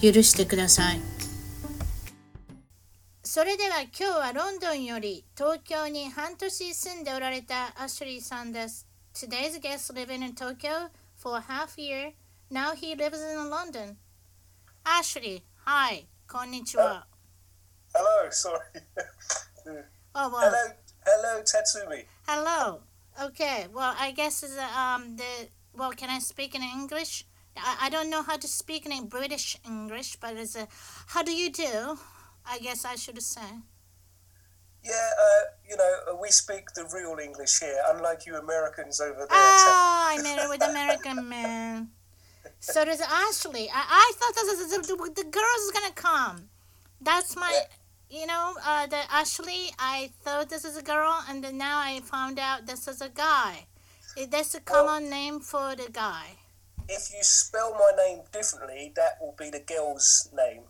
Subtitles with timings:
[0.00, 1.00] 許してください
[3.22, 12.12] それでは今日はロンドンより東京に半年住んでおられたアシュリーさんです Today's guest living in Tokyo for a half year
[12.50, 13.96] Now he lives in London
[14.84, 17.06] Ashley, hi こんにちは
[17.94, 18.58] Hello, sorry.
[20.16, 20.74] Oh, well, hello,
[21.06, 22.04] hello, Tatsumi.
[22.26, 22.80] Hello.
[23.22, 23.68] Okay.
[23.72, 25.92] Well, I guess is um the well.
[25.92, 27.24] Can I speak in English?
[27.63, 30.67] I, I don't know how to speak in British English, but it's a
[31.07, 31.97] how do you do?
[32.47, 33.49] I guess I should say.
[34.83, 39.19] Yeah, uh, you know, uh, we speak the real English here, unlike you Americans over
[39.19, 39.27] there.
[39.31, 41.89] Ah, I married with American man.
[42.59, 43.69] So there's Ashley.
[43.73, 46.49] I, I thought this is the, the girl is gonna come.
[47.01, 47.53] That's my,
[48.09, 49.71] you know, uh, the Ashley.
[49.77, 53.09] I thought this is a girl, and then now I found out this is a
[53.09, 53.67] guy.
[54.29, 56.37] That's a common name for the guy.
[56.91, 60.63] If you spell my name differently, that will be the girl's name.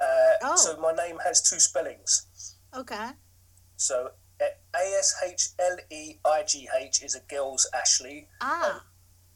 [0.00, 0.56] Uh, Oh.
[0.56, 2.56] So my name has two spellings.
[2.74, 3.10] Okay.
[3.76, 8.28] So A S H L E I G H is a girl's Ashley.
[8.40, 8.84] Ah,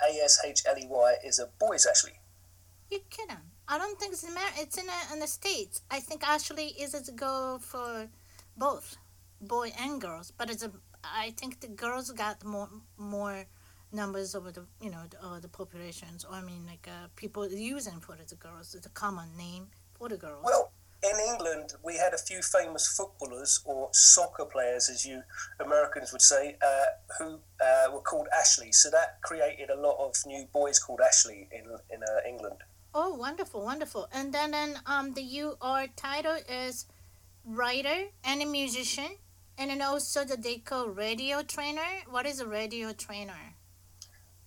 [0.00, 2.16] A S H L E Y is a boy's Ashley.
[2.90, 3.44] you kidding?
[3.68, 5.82] I don't think it's Amer- It's in the, in the states.
[5.90, 8.08] I think Ashley is a go for
[8.56, 8.96] both,
[9.40, 10.30] boy and girls.
[10.36, 10.70] But it's a.
[11.02, 13.46] I think the girls got more more
[13.92, 16.24] numbers of the you know the, uh, the populations.
[16.24, 18.74] Or I mean like uh, people using for the girls.
[18.74, 20.44] It's a common name for the girls.
[20.44, 25.22] Well, in England, we had a few famous footballers or soccer players, as you
[25.58, 26.84] Americans would say, uh,
[27.18, 28.70] who uh, were called Ashley.
[28.72, 32.56] So that created a lot of new boys called Ashley in in uh, England.
[32.92, 34.08] Oh, wonderful, wonderful.
[34.12, 36.86] And then, then um, the UR title is
[37.44, 39.16] writer and a musician,
[39.56, 42.02] and then also the they call radio trainer.
[42.08, 43.54] What is a radio trainer?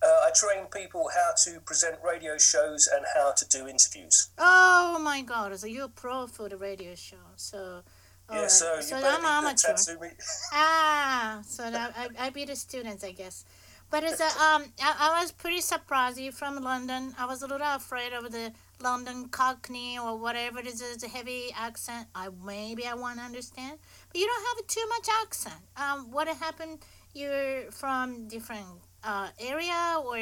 [0.04, 4.28] Uh, I train people how to present radio shows and how to do interviews.
[4.36, 5.56] Oh my God!
[5.58, 7.24] So you're a pro for the radio show.
[7.36, 7.80] So,
[8.28, 8.50] yeah, alright.
[8.50, 9.74] so so I'm amateur.
[10.52, 13.44] Ah, so that I, I be the students, I guess.
[13.90, 17.14] But it's a, um, I, I was pretty surprised you from London.
[17.18, 21.08] I was a little afraid of the London Cockney or whatever it is, it's a
[21.08, 22.08] heavy accent.
[22.14, 23.78] I maybe I want to understand,
[24.10, 25.62] but you don't have too much accent.
[25.76, 26.80] Um, what happened?
[27.14, 28.66] You're from different
[29.04, 30.16] uh area, or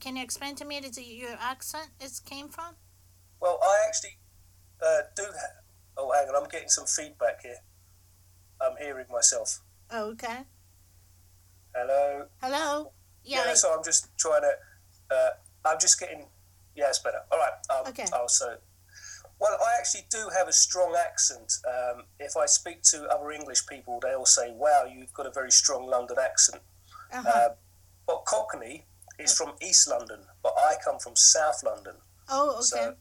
[0.00, 0.76] can you explain to me?
[0.78, 2.74] It your accent it came from?
[3.40, 4.18] Well, I actually
[4.82, 5.22] uh, do.
[5.22, 5.60] Ha-
[5.96, 7.58] oh, hang on, I'm getting some feedback here.
[8.60, 9.60] I'm hearing myself.
[9.90, 10.44] Oh, okay.
[11.74, 12.26] Hello.
[12.42, 12.92] Hello.
[13.24, 13.40] Yeah.
[13.42, 15.14] Yeah, like- so I'm just trying to.
[15.14, 15.30] Uh,
[15.64, 16.26] I'm just getting.
[16.74, 17.22] Yeah, it's better.
[17.32, 17.52] All right.
[17.70, 18.04] Um, Okay.
[18.12, 18.58] Also,
[19.40, 21.52] well, I actually do have a strong accent.
[21.66, 25.30] Um, if I speak to other English people, they all say, "Wow, you've got a
[25.30, 26.62] very strong London accent."
[27.12, 27.28] uh-huh.
[27.28, 27.48] Uh,
[28.08, 28.84] but Cockney
[29.20, 31.94] is from East London, but I come from South London.
[32.28, 32.62] oh, okay.
[32.62, 32.94] So,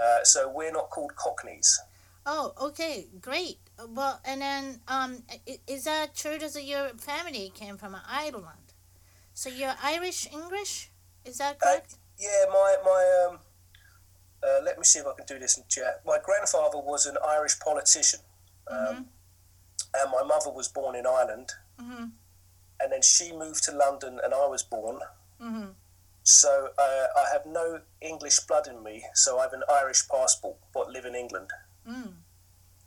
[0.00, 1.80] uh, so we're not called Cockneys.
[2.24, 3.58] Oh, okay, great.
[3.78, 5.24] Uh, Well, and then um,
[5.66, 8.68] is that true that your family came from Ireland?
[9.34, 10.90] So you're Irish English?
[11.24, 11.96] Is that Uh, correct?
[12.18, 13.38] yeah, my my um.
[14.44, 16.02] Uh, let me see if I can do this in chat.
[16.04, 18.20] My grandfather was an Irish politician,
[18.66, 19.04] um, Mhm.
[19.98, 21.48] and my mother was born in Ireland.
[21.78, 22.06] Mm-hmm
[22.81, 24.99] and then she moved to London and I was born.
[25.41, 25.69] Mm-hmm.
[26.23, 30.57] So uh, I have no English blood in me, so I have an Irish passport,
[30.73, 31.49] but live in England.
[31.87, 32.13] Mm.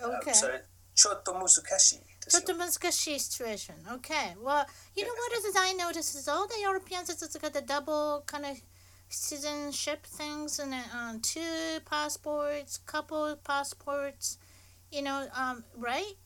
[0.03, 0.33] Um, Okay.
[0.33, 0.49] so
[0.94, 2.00] ちょっと難しいですよ。
[2.31, 3.75] ちょっと難しい situation.
[3.87, 4.37] Okay.
[4.37, 7.62] Well, you know what is it I noticed is all the Europeans it's got the
[7.62, 8.61] double kind of
[9.09, 14.38] citizenship things and uh, two passports, couple passports,
[14.91, 16.17] you know, um, right?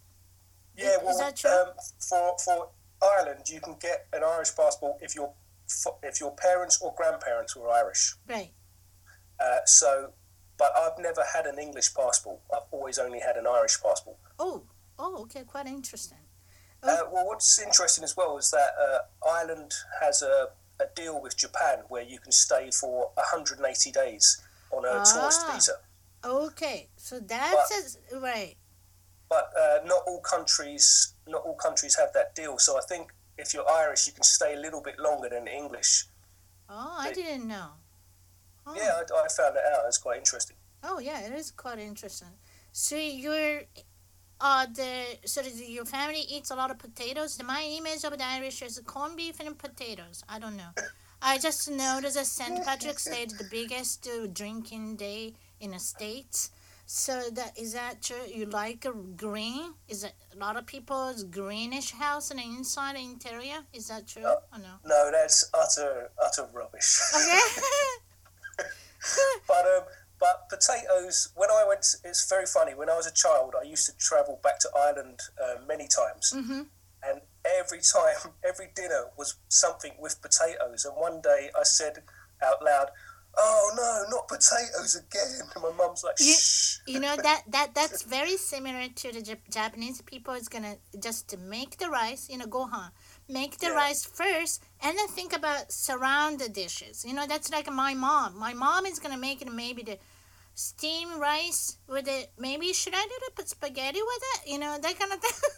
[0.77, 1.51] yeah, is well, that true?
[1.51, 1.69] Um,
[2.01, 2.69] for for
[3.02, 5.34] Ireland, you can get an Irish passport if your
[6.04, 8.16] if your parents or grandparents were Irish.
[8.28, 8.52] Right.
[9.40, 10.12] Uh, so,
[10.58, 12.40] but I've never had an English passport.
[12.54, 14.18] I've always only had an Irish passport.
[14.40, 14.64] Oh,
[14.98, 16.18] oh, okay, quite interesting.
[16.82, 19.00] Uh, well, what's interesting as well is that uh,
[19.30, 20.48] Ireland has a,
[20.82, 24.42] a deal with Japan where you can stay for 180 days
[24.72, 25.52] on a tourist Ah.
[25.54, 25.74] visa.
[26.26, 28.56] Okay, so that's a, right.
[29.30, 32.58] But uh, not all countries, not all countries have that deal.
[32.58, 36.06] So I think if you're Irish, you can stay a little bit longer than English.
[36.70, 37.70] Oh, I didn't know.
[38.68, 39.86] Oh, Yeah, I, I found that out.
[39.88, 40.56] It's quite interesting.
[40.84, 42.30] Oh yeah, it is quite interesting.
[42.72, 43.62] So you're
[44.42, 47.42] uh the so your family eats a lot of potatoes.
[47.44, 50.24] My image of the Irish is corned beef and potatoes.
[50.30, 50.72] I don't know.
[51.22, 52.64] I just noticed that St.
[52.64, 56.52] Patrick's Day is the biggest uh, drinking day in the states.
[56.92, 58.26] So that is that true?
[58.28, 59.76] You like a green?
[59.88, 63.60] Is it a lot of people's greenish house and inside the interior?
[63.72, 64.40] Is that true No.
[64.52, 64.74] or no?
[64.84, 67.00] No, that's utter utter rubbish.
[67.16, 67.40] Okay.
[69.48, 69.84] but um,
[70.20, 71.30] but potatoes.
[71.36, 72.74] When I went, it's very funny.
[72.74, 76.34] When I was a child, I used to travel back to Ireland uh, many times,
[76.36, 76.62] mm-hmm.
[77.04, 80.86] and every time, every dinner was something with potatoes.
[80.86, 82.02] And one day, I said
[82.42, 82.88] out loud,
[83.38, 87.76] "Oh no, not potatoes again!" And my mum's like, You- "Shh." You know that that
[87.76, 90.34] that's very similar to the Jap- Japanese people.
[90.34, 92.92] Is gonna just to make the rice, you know, gohan.
[93.28, 93.74] Make the Yeah.
[93.84, 97.06] rice first, and then think about surround the dishes.
[97.06, 98.38] You know, that's like my mom.
[98.38, 100.00] My mom is gonna make it maybe the
[100.56, 102.32] steam rice with it.
[102.38, 104.48] Maybe should I do the put spaghetti with it?
[104.52, 105.50] You know, that kind of thing.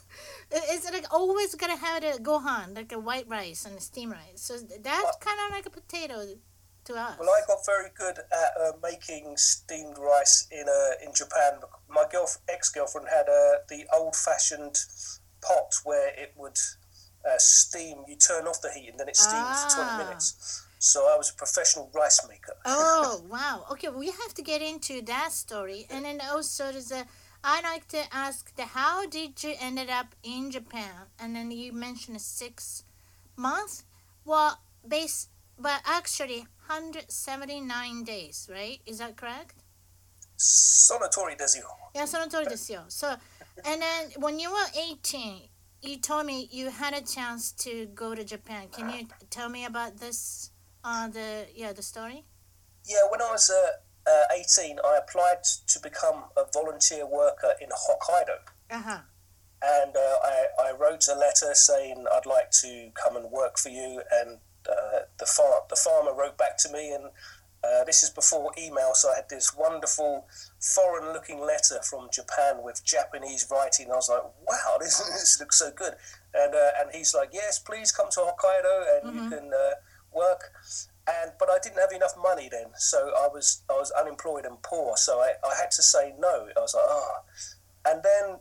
[0.52, 4.12] It- it's like always gonna have the gohan, like a white rice and a steam
[4.12, 4.42] rice.
[4.42, 6.26] So that's kind of like a potato
[6.92, 7.16] to us.
[7.20, 11.54] Well, I got very good at uh, making steamed rice in uh, in Japan.
[11.90, 14.78] My girl, ex girlfriend had uh, the old fashioned
[15.42, 16.58] pot where it would
[17.26, 18.04] uh, steam.
[18.08, 19.76] You turn off the heat and then it steams for Ah.
[19.76, 20.66] twenty minutes.
[20.80, 22.54] So I was a professional rice maker.
[22.66, 27.06] oh wow okay we have to get into that story and then also there's a
[27.44, 31.72] i like to ask the how did you ended up in japan and then you
[31.74, 32.84] mentioned six
[33.36, 33.84] months
[34.26, 35.28] well base
[35.61, 39.55] but actually 179 days right is that correct
[40.39, 41.59] Sonatori desu.
[41.95, 43.09] いやその通りですよ so
[43.65, 45.49] and then when you were 18
[45.81, 49.65] you told me you had a chance to go to japan can you tell me
[49.65, 50.53] about this
[50.85, 52.25] uh the yeah the story
[52.89, 57.69] Yeah, when I was uh, uh, 18, I applied to become a volunteer worker in
[57.71, 58.39] Hokkaido.
[58.71, 59.01] uh-huh
[59.63, 63.71] and uh, I, I wrote a letter saying I'd like to come and work for
[63.71, 64.03] you.
[64.13, 64.39] And
[64.70, 67.06] uh, the far, the farmer wrote back to me, and
[67.64, 70.28] uh, this is before email, so I had this wonderful
[70.60, 73.92] foreign-looking letter from Japan with Japanese writing.
[73.92, 75.94] I was like, wow, this, this looks so good.
[76.34, 79.74] And uh, and he's like, yes, please come to Hokkaido and you can uh,
[80.14, 80.54] work.
[81.08, 84.62] And but I didn't have enough money then, so I was I was unemployed and
[84.64, 86.48] poor, so I, I had to say no.
[86.56, 87.22] I was like, ah.
[87.86, 88.40] And then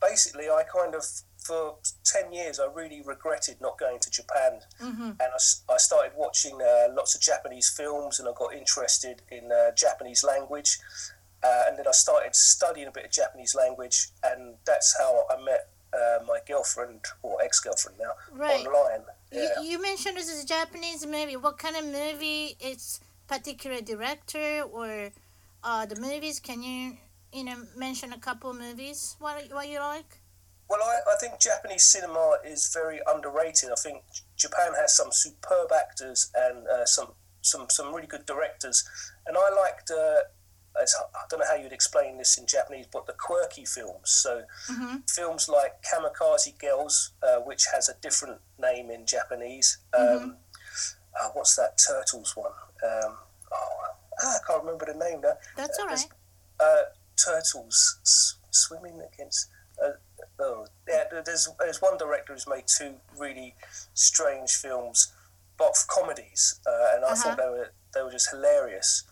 [0.00, 1.04] basically I kind of
[1.42, 5.02] for 10 years I really regretted not going to Japan mm-hmm.
[5.02, 9.50] and I, I started watching uh, lots of Japanese films and I got interested in
[9.50, 10.78] uh, Japanese language
[11.42, 15.42] uh, and then I started studying a bit of Japanese language and that's how I
[15.42, 18.66] met uh, my girlfriend or ex-girlfriend now Right.
[18.66, 19.02] online
[19.32, 21.36] You, yeah you mentioned this is a Japanese movie.
[21.36, 22.56] What kind of movie?
[22.60, 25.10] It's particular director or
[25.62, 26.40] uh, the movies?
[26.40, 26.96] Can you
[27.32, 29.16] you know mention a couple movies?
[29.18, 30.19] What what you like?
[30.70, 33.70] Well, I, I think Japanese cinema is very underrated.
[33.72, 34.04] I think
[34.36, 37.08] Japan has some superb actors and uh, some,
[37.42, 38.88] some some really good directors.
[39.26, 40.20] And I liked, uh,
[40.80, 44.10] as, I don't know how you'd explain this in Japanese, but the quirky films.
[44.10, 44.96] So Mm-hmm.
[45.08, 49.78] films like Kamikaze Girls, uh, which has a different name in Japanese.
[49.98, 50.36] Um,
[51.20, 52.52] uh, what's that Turtles one?
[52.84, 53.16] Um,
[53.52, 53.86] oh,
[54.22, 55.32] I can't remember the name now.
[55.56, 56.06] That's all right.
[56.60, 56.82] Uh,
[57.16, 57.98] turtles
[58.50, 59.48] swimming against.
[60.40, 61.04] Oh, yeah.
[61.24, 63.54] There's there's one director who's made two really
[63.94, 65.12] strange films,
[65.58, 67.16] both comedies, uh, and I Uh-huh.
[67.22, 69.04] thought they were they were just hilarious.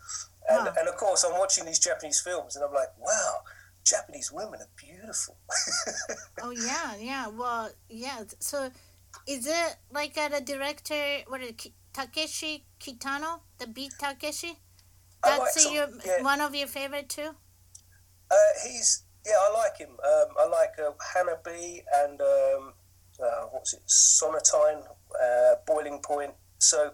[0.49, 0.73] And Huh.
[0.79, 3.43] and of course, I'm watching these Japanese films, and I'm like, wow,
[3.83, 5.37] Japanese women are beautiful.
[6.41, 7.27] Oh yeah, yeah.
[7.27, 8.23] Well, yeah.
[8.39, 8.71] So,
[9.27, 11.19] is it like uh, the director?
[11.27, 13.41] What is it, Takeshi Kitano?
[13.59, 14.57] The Beat Takeshi?
[15.25, 16.23] Like That's uh, your yeah.
[16.23, 17.35] one of your favorite too.
[18.31, 19.89] Uh, he's yeah, I like him.
[19.89, 22.73] Um, I like uh, Hanabi and um,
[23.21, 24.83] uh, what's it, Sonatine,
[25.21, 26.31] uh, Boiling Point.
[26.59, 26.91] So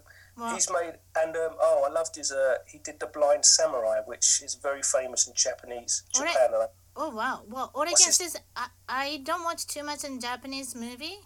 [0.54, 2.32] he's made and um, oh, I loved his.
[2.32, 6.50] Uh, he did the Blind Samurai, which is very famous in Japanese Japan.
[6.54, 7.44] I- oh wow.
[7.48, 11.18] Well, all I his- is I, I don't watch too much in Japanese movie.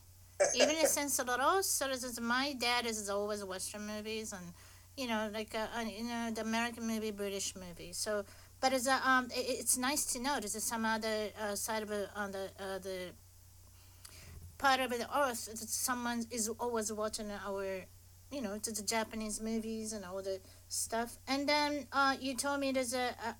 [0.55, 4.53] even since little, so this is my dad is always Western movies and
[4.95, 7.91] you know like uh, uh, you know the American movie, British movie.
[7.93, 8.23] So,
[8.61, 11.91] but it's uh, um it, it's nice to know there's some other uh, side of
[11.91, 13.11] it on the uh, the
[14.57, 17.85] part of the earth that someone is always watching our
[18.31, 21.17] you know to the Japanese movies and all the stuff.
[21.27, 23.35] And then uh, you told me there's a, a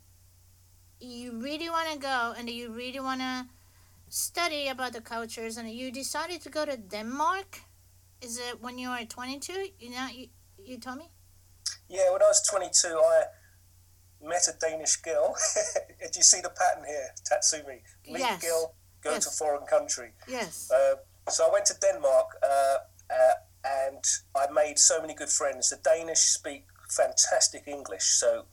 [0.99, 3.45] you really want to go and you really want to
[4.09, 7.61] study about the cultures and you decided to go to Denmark.
[8.21, 9.69] Is it when you were 22?
[9.79, 10.27] You know, you,
[10.61, 11.09] you told me?
[11.89, 13.23] yeah, when I was 22, I
[14.21, 15.35] met a Danish girl.
[16.01, 17.81] Did you see the pattern here, Tatsumi?
[18.07, 18.41] Meet Yes.
[18.41, 19.23] girl, go Yes.
[19.25, 20.11] to foreign country.
[20.27, 20.69] Yes.
[20.71, 20.95] Uh,
[21.29, 22.77] so I went to Denmark uh,
[23.09, 23.33] uh,
[23.63, 24.03] and
[24.35, 25.69] I made so many good friends.
[25.69, 28.05] The Danish speak fantastic English.
[28.19, 28.45] So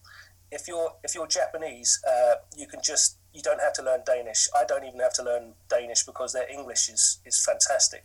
[0.50, 4.48] if you're if you're Japanese, uh, you can just you don't have to learn Danish.
[4.54, 8.04] I don't even have to learn Danish because their English is is fantastic.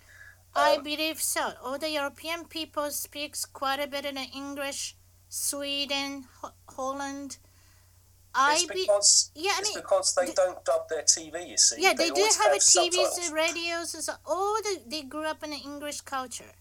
[0.55, 1.53] I Um, believe so.
[1.63, 4.95] All the European people speaks quite a bit in English.
[5.29, 7.37] Sweden, Ho- Holland.
[8.33, 11.49] I it's be because yeah, I it's because they the- don't dub their TV.
[11.49, 13.19] You see, yeah, they, do always have a subtitles.
[13.19, 14.05] TVs, radios.
[14.05, 16.53] So all the they grew up in the English culture,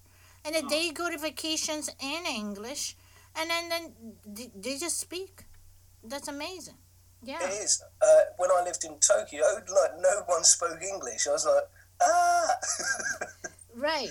[0.45, 2.97] and then they go to vacations in English,
[3.37, 3.95] and then then
[4.27, 5.45] they, they just speak.
[6.03, 6.79] That's amazing.
[7.23, 7.43] Yeah.
[7.45, 7.83] It is.
[8.01, 8.07] Uh,
[8.39, 11.27] when I lived in Tokyo, like no one spoke English.
[11.27, 11.69] I was like,
[12.03, 12.55] ah.
[13.77, 14.11] Right.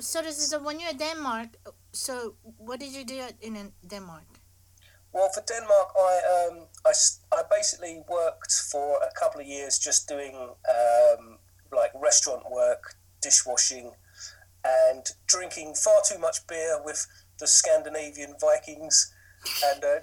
[0.00, 1.48] So this is when you're in Denmark.
[1.92, 4.24] So what did you do in in Denmark?
[5.12, 6.92] Well, for Denmark, I, um, I,
[7.36, 11.38] I basically worked for a couple of years just doing um,
[11.72, 13.92] like restaurant work, dishwashing,
[14.64, 17.06] and drinking far too much beer with
[17.38, 19.12] the Scandinavian Vikings,
[19.64, 19.98] and uh,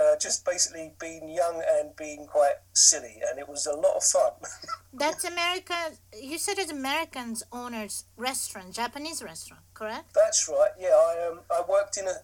[0.00, 4.04] uh, just basically being young and being quite silly, and it was a lot of
[4.04, 4.32] fun.
[4.92, 5.74] That's America.
[6.12, 10.14] You said it's Americans owners restaurant, Japanese restaurant, correct?
[10.14, 10.70] That's right.
[10.78, 12.14] Yeah, I um, I worked in a,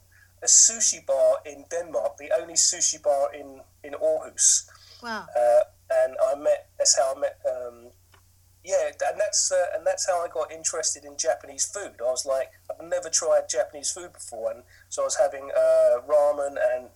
[0.45, 4.69] a sushi bar in Denmark, the only sushi bar in in Aarhus.
[5.03, 5.27] Wow.
[5.37, 5.61] uh,
[5.91, 6.69] and I met.
[6.79, 7.39] That's how I met.
[7.49, 7.91] Um,
[8.65, 12.01] yeah, and that's uh, and that's how I got interested in Japanese food.
[12.01, 16.01] I was like, I've never tried Japanese food before, and so I was having uh,
[16.09, 16.89] ramen and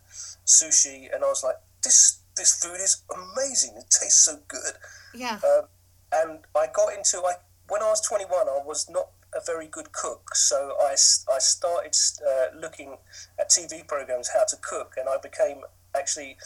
[0.46, 3.74] sushi, and I was like, this this food is amazing.
[3.76, 4.74] It tastes so good.
[5.14, 5.40] Yeah.
[5.44, 5.66] Um,
[6.10, 7.34] and I got into I
[7.68, 11.94] when I was 21, I was not a very good cook, so I, I started
[12.26, 12.96] uh, looking
[13.38, 15.62] at TV programs how to cook, and I became
[15.94, 16.36] actually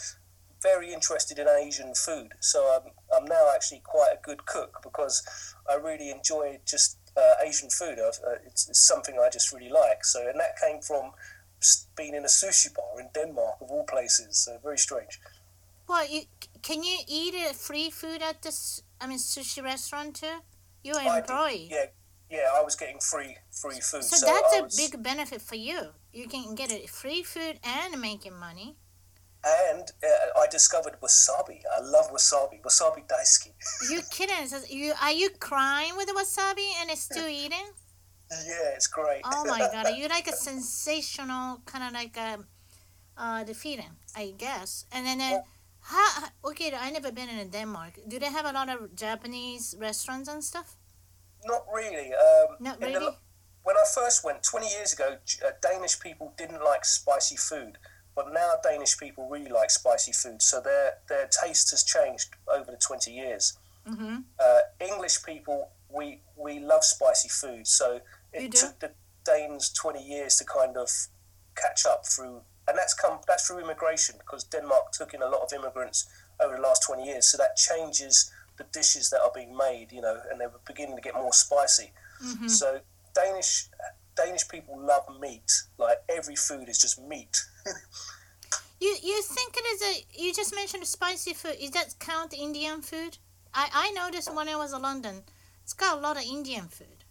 [0.63, 2.33] very interested in Asian food.
[2.39, 5.21] So I'm, I'm now actually quite a good cook because
[5.69, 7.99] I really enjoy just uh, Asian food.
[7.99, 8.11] Uh,
[8.45, 10.05] it's, it's something I just really like.
[10.05, 11.11] So and that came from
[11.95, 14.37] being in a sushi bar in Denmark of all places.
[14.37, 15.19] So very strange.
[15.87, 16.21] Well, you,
[16.61, 18.81] can you eat free food at this?
[19.01, 20.39] I mean, sushi restaurant too.
[20.83, 21.69] You're an employee.
[21.71, 21.85] yeah,
[22.35, 24.03] yeah, I was getting free free food.
[24.03, 25.79] So, So, that's I a was, big benefit for you.
[26.19, 28.69] You can get it free food and making money.
[29.45, 31.57] And uh, I discovered wasabi.
[31.77, 32.57] I love wasabi.
[32.67, 33.51] Wasabi daisuki.
[33.91, 34.47] You kidding?
[34.51, 37.67] So you are you crying with the wasabi and it's still eating?
[38.51, 39.21] yeah, it's great.
[39.25, 42.31] Oh my god, are you like a sensational kind of like a
[43.23, 44.85] uh the feeling, I guess.
[44.93, 45.47] And then uh, Well-
[45.91, 46.07] how
[46.49, 47.93] okay, I never been in Denmark.
[48.07, 50.69] Do they have a lot of Japanese restaurants and stuff?
[51.45, 52.13] Not really.
[52.13, 53.15] Um, Not in the-
[53.63, 57.77] when I first went 20 years ago, uh, Danish people didn't like spicy food,
[58.15, 60.41] but now Danish people really like spicy food.
[60.41, 63.57] So their their taste has changed over the 20 years.
[63.87, 64.17] Mm-hmm.
[64.39, 67.67] Uh, English people, we we love spicy food.
[67.67, 68.01] So
[68.33, 68.91] it took the
[69.25, 70.89] Danes 20 years to kind of
[71.55, 75.41] catch up through, and that's come that's through immigration because Denmark took in a lot
[75.41, 76.07] of immigrants
[76.39, 77.27] over the last 20 years.
[77.27, 78.31] So that changes
[78.63, 81.33] the dishes that are being made, you know, and they were beginning to get more
[81.33, 81.91] spicy.
[82.23, 82.47] Mm-hmm.
[82.47, 82.79] So
[83.13, 83.67] Danish
[84.15, 85.51] Danish people love meat.
[85.77, 87.37] Like every food is just meat.
[88.83, 91.55] You you think it is a you just mentioned spicy food.
[91.57, 93.17] Is that count Indian food?
[93.53, 95.23] I I noticed when I was in London,
[95.63, 97.05] it's got a lot of Indian food.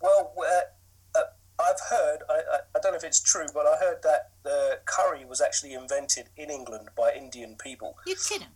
[0.00, 1.22] Well, uh, uh,
[1.60, 2.20] I've heard.
[2.30, 5.42] I, I, I don't know if it's true, but I heard that the curry was
[5.42, 7.98] actually invented in England by Indian people.
[8.06, 8.54] You kidding?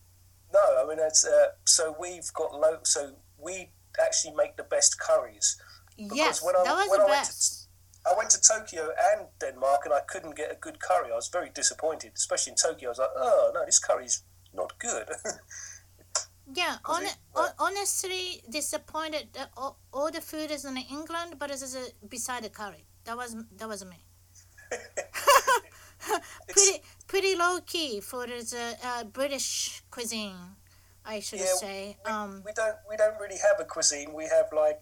[0.52, 2.78] No, I mean it's uh, so we've got low.
[2.82, 3.70] So we
[4.04, 5.60] actually make the best curries.
[5.96, 7.64] Yes, when I- that was when the I went to- best.
[8.06, 11.10] I went to Tokyo and Denmark, and I couldn't get a good curry.
[11.12, 12.88] I was very disappointed, especially in Tokyo.
[12.88, 14.22] I was like, oh no, this curry's
[14.54, 15.06] not good.
[16.54, 21.50] yeah, on, it- hon- honestly disappointed that all, all the food is in England, but
[21.50, 22.86] it's uh, beside the curry.
[23.04, 23.98] That was that was me.
[26.48, 28.44] pretty pretty low key for the
[28.84, 30.36] uh, uh, British cuisine,
[31.04, 31.96] I should Yeah, say.
[32.04, 34.12] Um, we don't we don't really have a cuisine.
[34.14, 34.80] We have like,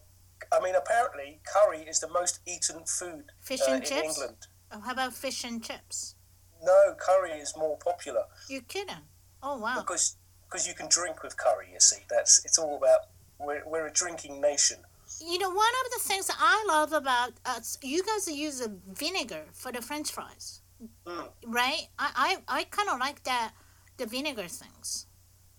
[0.52, 4.08] I mean, apparently curry is the most eaten food fish uh, and in chips.
[4.18, 4.36] England.
[4.72, 6.16] Oh, how about fish and chips?
[6.62, 9.04] No, curry is more popular You kidding?
[9.42, 9.76] Oh wow!
[9.80, 10.16] because
[10.48, 11.68] because you can drink with curry.
[11.72, 13.00] You see, that's it's all about.
[13.38, 14.78] We're, we're a drinking nation.
[15.20, 19.44] You know, one of the things that I love about us, you guys use vinegar
[19.52, 20.62] for the French fries,
[21.06, 21.28] Mm.
[21.46, 21.88] right?
[21.98, 23.52] I I, I kind of like that
[23.96, 25.06] the vinegar things.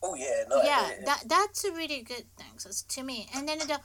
[0.04, 3.04] Oh yeah, no, yeah, it- it- that that's a really good thing so it's to
[3.04, 3.28] me.
[3.34, 3.80] And then the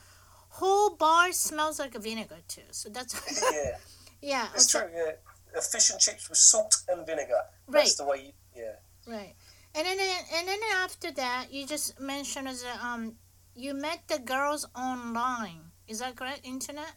[0.49, 2.67] whole bar smells like a vinegar too.
[2.71, 3.13] So that's
[3.53, 3.77] yeah,
[4.21, 4.47] yeah.
[4.53, 4.87] it's true.
[4.93, 5.13] Yeah,
[5.61, 7.41] fish and chips with salt and vinegar.
[7.67, 7.81] Right.
[7.81, 8.33] That's the way.
[8.55, 8.75] You, yeah.
[9.07, 9.35] Right.
[9.75, 9.99] And then
[10.35, 13.15] and then after that, you just mentioned as a, um,
[13.55, 15.71] you met the girls online.
[15.87, 16.41] Is that correct?
[16.43, 16.93] Internet.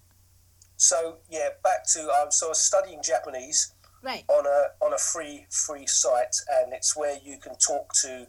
[0.76, 3.72] So yeah, back to um, so I was studying Japanese
[4.02, 4.24] Right.
[4.28, 8.26] on a on a free free site, and it's where you can talk to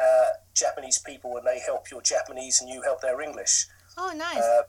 [0.00, 3.66] uh, Japanese people, and they help your Japanese, and you help their English.
[3.96, 4.38] Oh, nice.
[4.38, 4.62] Uh,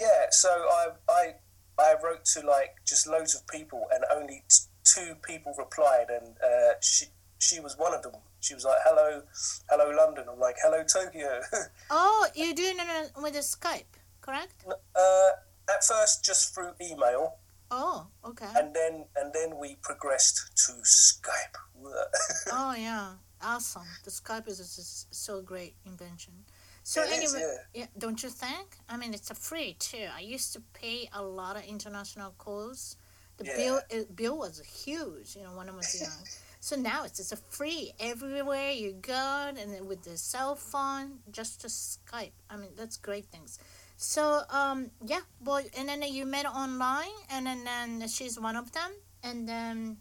[0.00, 1.34] yeah, so I I
[1.78, 6.36] I wrote to like just loads of people, and only t- two people replied, and
[6.42, 7.06] uh, she
[7.38, 8.14] she was one of them.
[8.40, 9.22] She was like, "Hello,
[9.68, 11.40] hello London." I'm like, "Hello Tokyo."
[11.90, 14.64] oh, you're doing it with the Skype, correct?
[14.68, 15.30] uh,
[15.68, 17.36] at first, just through email,
[17.70, 18.48] Oh, okay.
[18.56, 21.56] and then and then we progressed to Skype.
[22.52, 23.82] oh yeah, awesome.
[24.04, 26.32] The Skype is just so great invention.
[26.82, 28.76] So It is, anyway, yeah, don't you think?
[28.88, 30.06] I mean, it's a free too.
[30.16, 32.96] I used to pay a lot of international calls.
[33.36, 33.56] The Yeah.
[33.56, 36.24] bill uh, bill was huge, you know, when I was young.
[36.60, 41.18] so now it's just a free everywhere you go, and then with the cell phone,
[41.30, 42.32] just to Skype.
[42.50, 43.58] I mean, that's great things.
[43.98, 48.72] So um yeah, well, and then you met online, and then, then she's one of
[48.72, 49.98] them, and then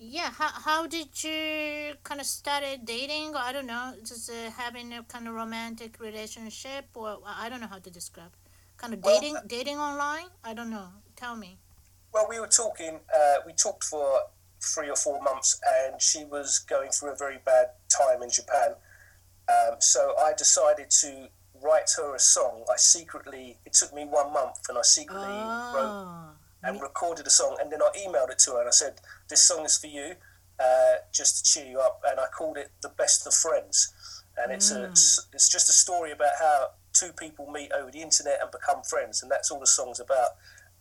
[0.00, 4.48] yeah how, how did you kind of started dating or i don't know just uh,
[4.56, 8.30] having a kind of romantic relationship or i don't know how to describe
[8.76, 11.58] kind of Well, dating dating online i don't know tell me
[12.12, 13.00] Well, we were talking.
[13.14, 14.20] Uh, we talked for
[14.60, 18.70] three or four months, and she was going through a very bad time in Japan.
[19.48, 21.28] Um, so I decided to
[21.62, 22.64] write her a song.
[22.70, 23.58] I secretly.
[23.64, 26.30] It took me one month, and I secretly wrote oh
[26.62, 29.42] and recorded a song, and then I emailed it to her, and I said, "This
[29.42, 30.16] song is for you,
[30.58, 33.92] uh, just to cheer you up." And I called it "The Best of Friends,"
[34.36, 38.02] and it's a it's, it's just a story about how two people meet over the
[38.02, 40.30] internet and become friends, and that's all the song's about.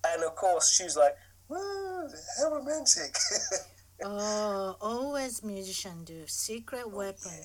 [0.05, 1.15] And of course, she was like,
[1.47, 3.15] "Woo, how romantic!"
[4.03, 7.41] oh always musician do secret weapon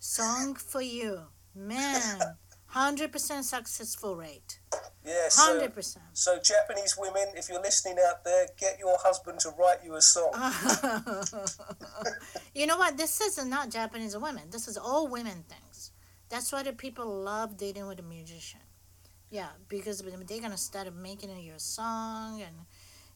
[0.00, 1.20] song for you
[1.54, 2.20] man
[2.74, 4.58] 100% successful rate
[5.04, 9.50] yeah, so 100% so Japanese women, if you're listening out there, get your husband to
[9.58, 10.32] write you a song.
[12.54, 12.96] you know what?
[12.96, 14.44] This is not Japanese women.
[14.50, 15.90] This is all women things.
[16.28, 18.60] That's why the people love dating with a musician.
[19.28, 22.54] Yeah, because they're gonna start making your song and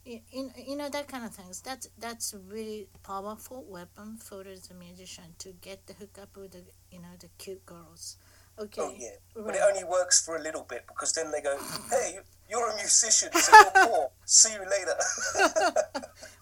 [0.04, 1.60] you, you, you know that kind of things.
[1.60, 6.64] That's that's really powerful weapon for the musician to get the hook up with the
[6.90, 8.16] you know the cute girls.
[8.58, 8.80] Okay.
[8.80, 11.58] Oh yeah, but it only works for a little bit because then they go,
[11.90, 14.10] "Hey, you're a musician, so you're poor.
[14.24, 14.96] See you later."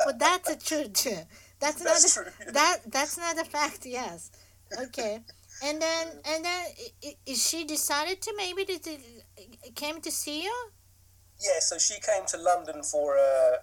[0.07, 1.18] well, that's a true too.
[1.61, 2.53] That's, That's not true, yeah.
[2.53, 3.87] that that's not a fact.
[3.87, 4.31] Yes.
[4.79, 5.20] Okay.
[5.64, 6.64] And then and then
[7.27, 8.98] is she decided to maybe to, to
[9.74, 10.70] came to see you?
[11.40, 13.57] yeah, so she came to London for uh,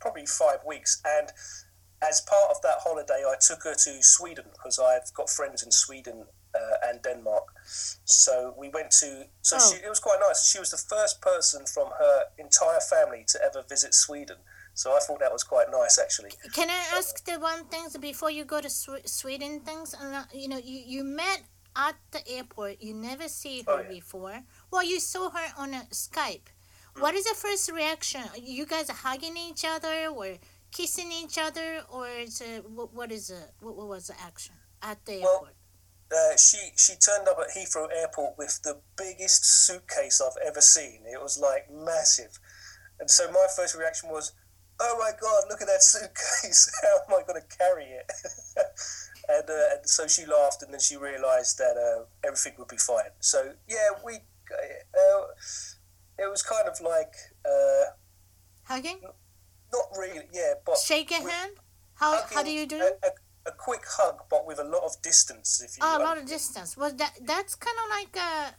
[0.00, 1.28] probably five weeks, and
[2.02, 5.70] as part of that holiday, I took her to Sweden because I've got friends in
[5.70, 6.24] Sweden
[6.60, 7.44] uh, and Denmark.
[8.04, 9.08] So we went to.
[9.42, 9.66] So Oh.
[9.72, 10.40] she, it was quite nice.
[10.50, 14.36] She was the first person from her entire family to ever visit Sweden.
[14.74, 16.32] So I thought that was quite nice, actually.
[16.52, 19.60] Can I ask the one things before you go to Sweden?
[19.60, 21.40] Things and uh, you know you you met
[21.74, 22.74] at the airport.
[22.80, 23.88] You never see her Oh, yeah.
[23.88, 24.36] before.
[24.70, 26.48] Well, you saw her on a Skype.
[26.98, 28.22] What is the first reaction?
[28.40, 30.26] You guys hugging each other or
[30.72, 33.52] kissing each other, or is it, what, what is it?
[33.60, 35.54] What, what was the action at the Well, airport?
[36.14, 41.02] Uh, she she turned up at Heathrow Airport with the biggest suitcase I've ever seen.
[41.10, 42.38] It was like massive,
[43.00, 44.32] and so my first reaction was,
[44.80, 46.70] "Oh my god, look at that suitcase!
[46.82, 48.10] How am I going to carry it?"
[49.28, 52.76] and, uh, and so she laughed, and then she realised that uh, everything would be
[52.76, 53.10] fine.
[53.20, 55.26] So yeah, we uh,
[56.18, 57.14] it was kind of like
[57.44, 57.90] uh,
[58.64, 59.00] Hugging,
[59.72, 61.52] not really, yeah, but shake a hand.
[61.94, 62.76] How how do you do?
[62.76, 63.10] A, a,
[63.46, 65.60] a quick hug, but with a lot of distance.
[65.64, 66.76] If you Oh, a lot of distance.
[66.76, 68.54] Well, that that's kind of like a.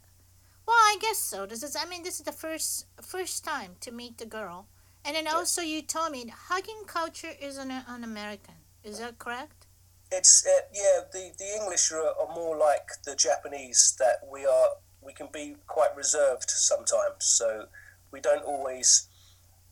[0.65, 1.45] Well, I guess so.
[1.45, 1.76] This is.
[1.76, 4.67] I mean, this is the first first time to meet the girl,
[5.06, 5.34] and then Yes.
[5.34, 8.56] also you told me hugging culture is an an American.
[8.84, 9.67] Is that correct?
[10.12, 11.02] It's uh, yeah.
[11.12, 13.95] The the English are, are more like the Japanese.
[14.00, 14.69] That we are
[15.02, 17.26] we can be quite reserved sometimes.
[17.26, 17.67] So
[18.12, 19.08] we don't always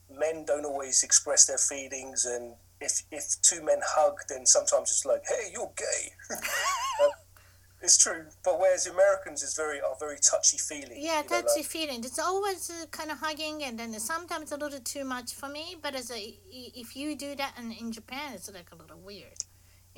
[0.09, 5.05] men don't always express their feelings, and if if two men hug, then sometimes it's
[5.05, 6.13] like, hey, you're gay.
[6.31, 7.07] Uh,
[7.81, 10.97] it's true, but whereas Americans is very are very touchy feely.
[10.99, 12.03] Yeah, you know, that's like- feeling.
[12.03, 15.75] It's always uh, kind of hugging, and then sometimes a little too much for me.
[15.81, 19.39] But as a, if you do that in, in Japan, it's like a little weird.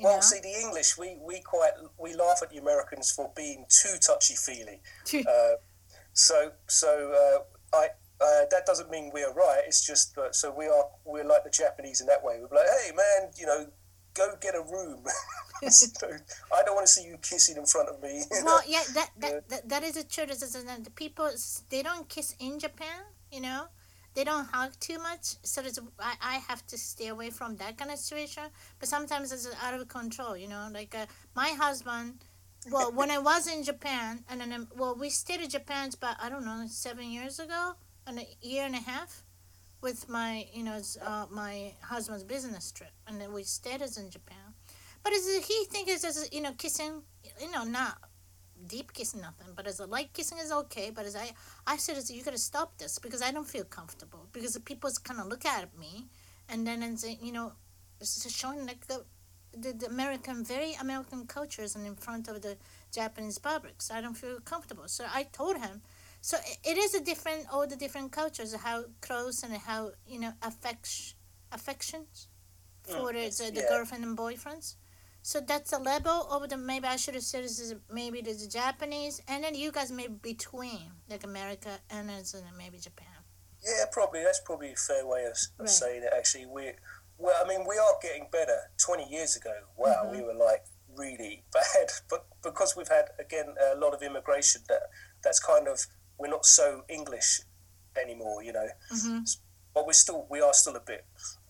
[0.00, 0.20] Well, know?
[0.20, 4.34] see, the English, we, we quite we laugh at the Americans for being too touchy
[4.34, 4.80] feely.
[5.14, 5.56] Uh,
[6.12, 7.88] so so uh, I
[8.20, 9.62] uh, that doesn't mean we're right.
[9.66, 12.40] It's just that so we are we're like the Japanese in that way.
[12.40, 13.66] We're like, hey man, you know,
[14.14, 15.04] go get a room.
[15.62, 18.22] I don't want to see you kissing in front of me.
[18.44, 19.40] well, yeah, that that, yeah.
[19.48, 20.26] that, that is a true.
[20.26, 21.30] The people
[21.70, 23.02] they don't kiss in Japan,
[23.32, 23.66] you know.
[24.14, 27.78] They don't hug too much, so it's, I, I have to stay away from that
[27.78, 28.44] kind of situation.
[28.80, 30.68] But sometimes it's out of control, you know.
[30.72, 32.14] Like uh, my husband,
[32.70, 36.28] well, when I was in Japan, and then well, we stayed in Japan but I
[36.28, 37.74] don't know seven years ago,
[38.08, 39.22] and a year and a half
[39.80, 44.54] with my you know uh, my husband's business trip, and then we stayed in Japan.
[45.04, 47.02] But as he thinks as you know kissing,
[47.40, 47.98] you know not
[48.66, 50.90] deep kissing nothing, but as a light kissing is okay.
[50.90, 51.32] But as I
[51.66, 55.20] I said, you gotta stop this because I don't feel comfortable because the people kind
[55.20, 56.06] of look at me,
[56.48, 57.52] and then and say you know
[58.00, 59.04] it's just showing like the,
[59.56, 62.56] the, the American very American cultures and in front of the
[62.92, 64.88] Japanese public, so I don't feel comfortable.
[64.88, 65.82] So I told him
[66.20, 70.32] so it is a different all the different cultures how close and how you know
[70.42, 71.16] affection
[71.52, 72.28] affections
[72.82, 73.68] for mm, the, the yeah.
[73.68, 74.74] girlfriend and boyfriends
[75.22, 78.48] so that's a level of the maybe i should have said this is maybe the
[78.50, 82.22] japanese and then you guys maybe between like america and then
[82.56, 83.06] maybe japan
[83.64, 85.68] yeah probably that's probably a fair way of, of right.
[85.68, 86.72] saying it actually we
[87.18, 90.16] well i mean we are getting better 20 years ago wow mm-hmm.
[90.16, 90.64] we were like
[90.96, 94.82] really bad but because we've had again a lot of immigration that
[95.22, 95.86] that's kind of
[96.18, 97.40] we're not so English
[98.00, 98.68] anymore, you know.
[98.92, 99.20] Mm-hmm.
[99.74, 101.04] But we're still we are still a bit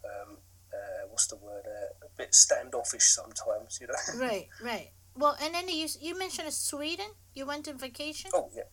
[0.04, 0.36] um,
[0.72, 3.94] uh, what's the word uh, a bit standoffish sometimes, you know.
[4.24, 4.90] Right, right.
[5.16, 7.10] Well, and then you you mentioned Sweden.
[7.34, 8.30] You went on vacation.
[8.34, 8.68] Oh yeah,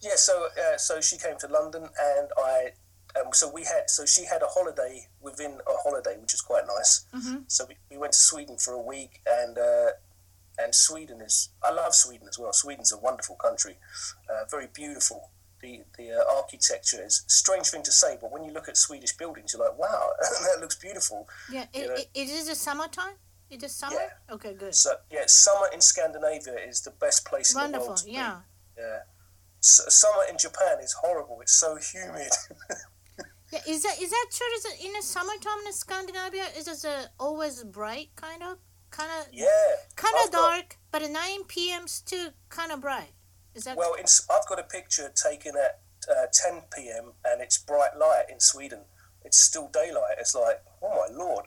[0.00, 0.16] yeah.
[0.16, 2.72] So uh, so she came to London, and I.
[3.18, 6.64] Um, so we had so she had a holiday within a holiday, which is quite
[6.66, 7.06] nice.
[7.14, 7.36] Mm-hmm.
[7.48, 9.90] So we, we went to Sweden for a week, and uh,
[10.58, 12.52] and Sweden is I love Sweden as well.
[12.52, 13.78] Sweden's a wonderful country,
[14.30, 18.44] uh, very beautiful the the uh, architecture is a strange thing to say, but when
[18.44, 21.28] you look at Swedish buildings, you're like, wow, that looks beautiful.
[21.50, 23.14] Yeah, it, it, it is a summertime.
[23.50, 23.96] It is summer.
[23.96, 24.34] Yeah.
[24.34, 24.74] Okay, good.
[24.74, 27.72] So yeah, summer in Scandinavia is the best place Wonderful.
[27.72, 28.02] in the world.
[28.06, 28.12] Wonderful.
[28.12, 28.40] Yeah.
[28.78, 28.98] Yeah.
[29.60, 31.40] So, summer in Japan is horrible.
[31.40, 32.32] It's so humid.
[33.52, 34.46] yeah, is that is that true?
[34.56, 36.44] Is it in the summertime in Scandinavia?
[36.56, 38.58] Is it uh, always bright, kind of,
[38.90, 39.26] kind of?
[39.32, 39.46] Yeah.
[39.96, 40.76] Kind of dark, got...
[40.92, 41.88] but at nine p.m.
[41.88, 43.12] still kind of bright.
[43.58, 47.10] Is that well, I've got a picture taken at uh, 10 p.m.
[47.24, 48.82] and it's bright light in Sweden.
[49.24, 50.14] It's still daylight.
[50.16, 51.46] It's like, oh my lord.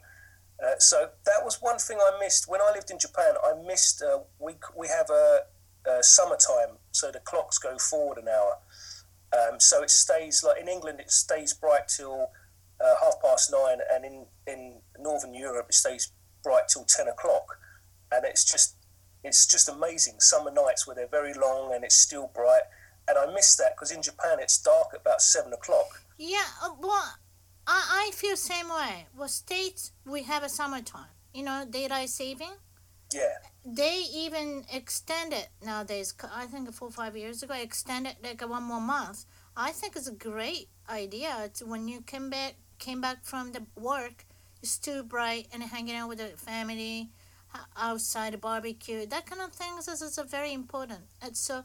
[0.61, 3.35] Uh, so that was one thing I missed when I lived in Japan.
[3.41, 5.43] I missed uh, we we have a,
[5.89, 8.57] a, summertime, so the clocks go forward an hour.
[9.31, 12.27] Um, so it stays like in England, it stays bright till
[12.83, 16.11] uh, half past nine, and in in Northern Europe, it stays
[16.43, 17.57] bright till ten o'clock.
[18.11, 18.75] And it's just
[19.23, 20.19] it's just amazing.
[20.19, 22.63] Summer nights where they're very long and it's still bright.
[23.07, 26.03] And I miss that because in Japan it's dark at about seven o'clock.
[26.17, 27.15] Yeah, uh, well,
[27.67, 29.07] I, I feel same way.
[29.17, 31.13] Well, states we have a summertime.
[31.33, 32.51] You know, daylight saving.
[33.13, 33.37] Yeah.
[33.65, 36.13] They even extend it nowadays.
[36.33, 39.25] I think four or five years ago, extended like one more month.
[39.55, 41.35] I think it's a great idea.
[41.43, 44.25] It's when you came back came back from the work,
[44.61, 47.11] it's too bright and hanging out with the family
[47.77, 51.01] outside barbecue, that kind of things is, is very important.
[51.21, 51.63] And so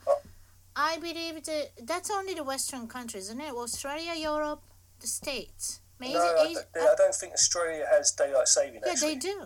[0.74, 3.52] I believe that that's only the Western countries, isn't it?
[3.52, 4.62] Australia, Europe,
[5.00, 5.80] the States.
[5.98, 8.82] Maybe no, I, Asia, I don't think Australia has daylight saving.
[8.84, 9.14] Yeah, actually.
[9.14, 9.42] they do.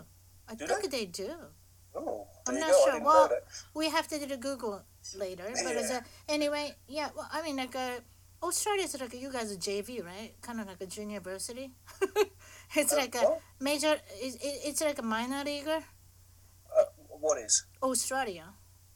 [0.49, 1.31] I do think they, they do.
[1.95, 2.85] Oh, I'm not go.
[2.85, 3.01] sure.
[3.01, 3.29] Well,
[3.73, 4.81] we have to do the Google
[5.17, 5.43] later.
[5.63, 5.99] But yeah.
[5.99, 7.09] a, anyway, yeah.
[7.15, 7.99] Well, I mean, like uh,
[8.43, 10.33] Australia is like you guys are JV, right?
[10.41, 11.71] Kind of like a junior varsity.
[12.75, 13.41] it's uh, like a what?
[13.61, 13.93] major.
[14.19, 15.81] It, it's like a minor leaguer
[17.21, 17.65] what is?
[17.81, 18.47] Australia.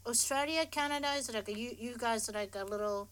[0.06, 3.10] Australia, Canada is like a, you you guys are like a little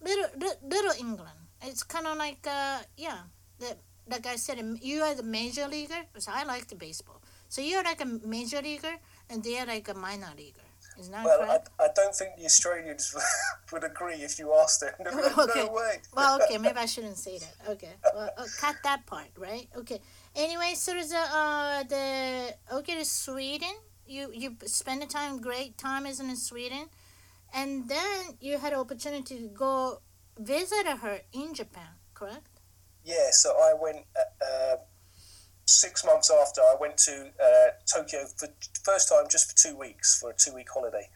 [0.00, 0.28] little
[0.74, 1.38] little England.
[1.62, 3.18] It's kind of like uh yeah,
[3.58, 3.76] the,
[4.08, 6.02] like I said, you are the major leaguer.
[6.18, 7.20] So I like the baseball.
[7.48, 8.96] So you're like a major leaguer,
[9.30, 10.60] and they're like a minor leaguer.
[10.98, 11.70] Is that well, correct?
[11.78, 13.14] I, I don't think the Australians
[13.72, 14.92] would agree if you asked them.
[15.04, 15.66] No, okay.
[15.66, 15.98] No way.
[16.14, 17.54] well, okay, maybe I shouldn't say that.
[17.68, 19.68] Okay, well, uh, cut that part, right?
[19.76, 20.00] Okay.
[20.36, 23.74] Anyway, so there's a, uh, the okay, the Sweden
[24.06, 26.88] you you spend a time great time isn't in Sweden,
[27.52, 30.00] and then you had opportunity to go
[30.38, 32.60] visit her in Japan, correct?
[33.04, 34.76] Yeah, so I went uh, uh,
[35.66, 38.48] six months after I went to uh, Tokyo for
[38.82, 41.08] first time just for two weeks for a two week holiday,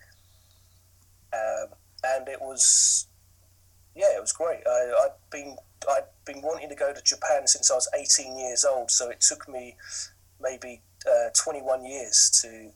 [1.33, 1.69] um,
[2.05, 3.07] and it was
[3.95, 4.61] yeah, it was great.
[4.67, 5.57] I, I'd been
[5.91, 9.21] I'd been wanting to go to Japan since I was 18 years old, so it
[9.21, 9.77] took me
[10.41, 12.71] maybe uh, 21 years to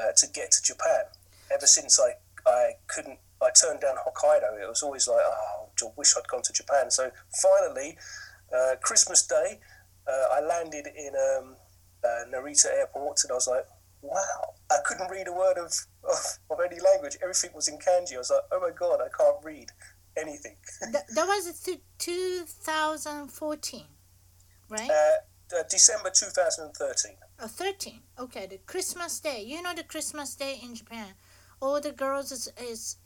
[0.00, 1.04] uh, to get to Japan.
[1.52, 2.14] Ever since I
[2.48, 4.60] I couldn't, I turned down Hokkaido.
[4.60, 6.90] It was always like, oh, I wish I'd gone to Japan.
[6.90, 7.96] So finally,
[8.54, 9.60] uh, Christmas Day,
[10.06, 11.56] uh, I landed in um,
[12.04, 13.66] uh, Narita Airport, and I was like,
[14.02, 15.72] wow, I couldn't read a word of,
[16.04, 17.16] of, of any language.
[17.22, 18.14] Everything was in kanji.
[18.14, 19.70] I was like, oh my god, I can't read
[20.16, 20.56] anything.
[20.92, 23.84] that, that was th- 2014,
[24.68, 24.90] right?
[24.90, 27.12] Uh, uh, December 2013.
[27.42, 28.00] Oh, 13.
[28.20, 29.42] Okay, the Christmas Day.
[29.42, 31.08] You know the Christmas Day in Japan.
[31.60, 32.96] All the girls is, is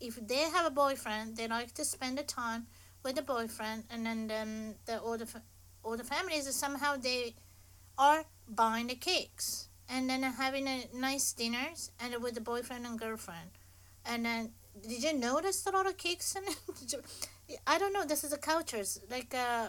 [0.00, 2.68] if they have a boyfriend, they like to spend the time
[3.02, 5.26] with the boyfriend, and then then the all the
[5.82, 7.34] all the families somehow they
[7.98, 12.96] are buying the cakes and then having a nice dinners and with the boyfriend and
[12.98, 13.50] girlfriend,
[14.06, 16.94] and then did you notice a lot of cakes it?
[17.66, 18.04] I don't know.
[18.04, 19.68] This is the cultures like uh,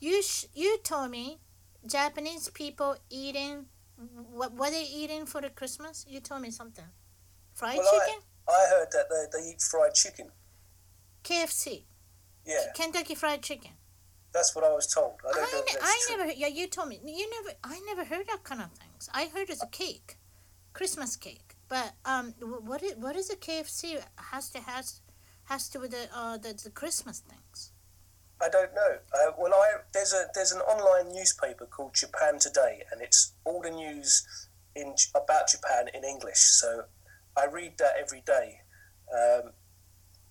[0.00, 1.38] you sh- you told me
[1.86, 3.66] Japanese people eating
[4.32, 6.04] what what they eating for the Christmas?
[6.08, 6.84] You told me something.
[7.54, 8.20] Fried Well, chicken.
[8.48, 10.30] I heard that they, they eat fried chicken.
[11.22, 11.84] KFC.
[12.46, 13.70] Yeah, Kentucky Fried Chicken.
[14.32, 15.14] that's what I was told.
[15.24, 18.44] I I, ne- I never yeah you told me you never I never heard that
[18.44, 19.08] kind of things.
[19.14, 20.16] I heard it's a cake,
[20.74, 21.54] Christmas cake.
[21.68, 25.00] But um, what is what is a KFC has to has
[25.44, 27.72] has to with the uh the, the Christmas things.
[28.44, 28.98] I don't know.
[29.14, 33.62] Uh, well, I there's a there's an online newspaper called Japan Today, and it's all
[33.62, 34.26] the news
[34.76, 36.40] in about Japan in English.
[36.40, 36.84] So
[37.36, 38.60] I read that every day.
[39.12, 39.52] Um,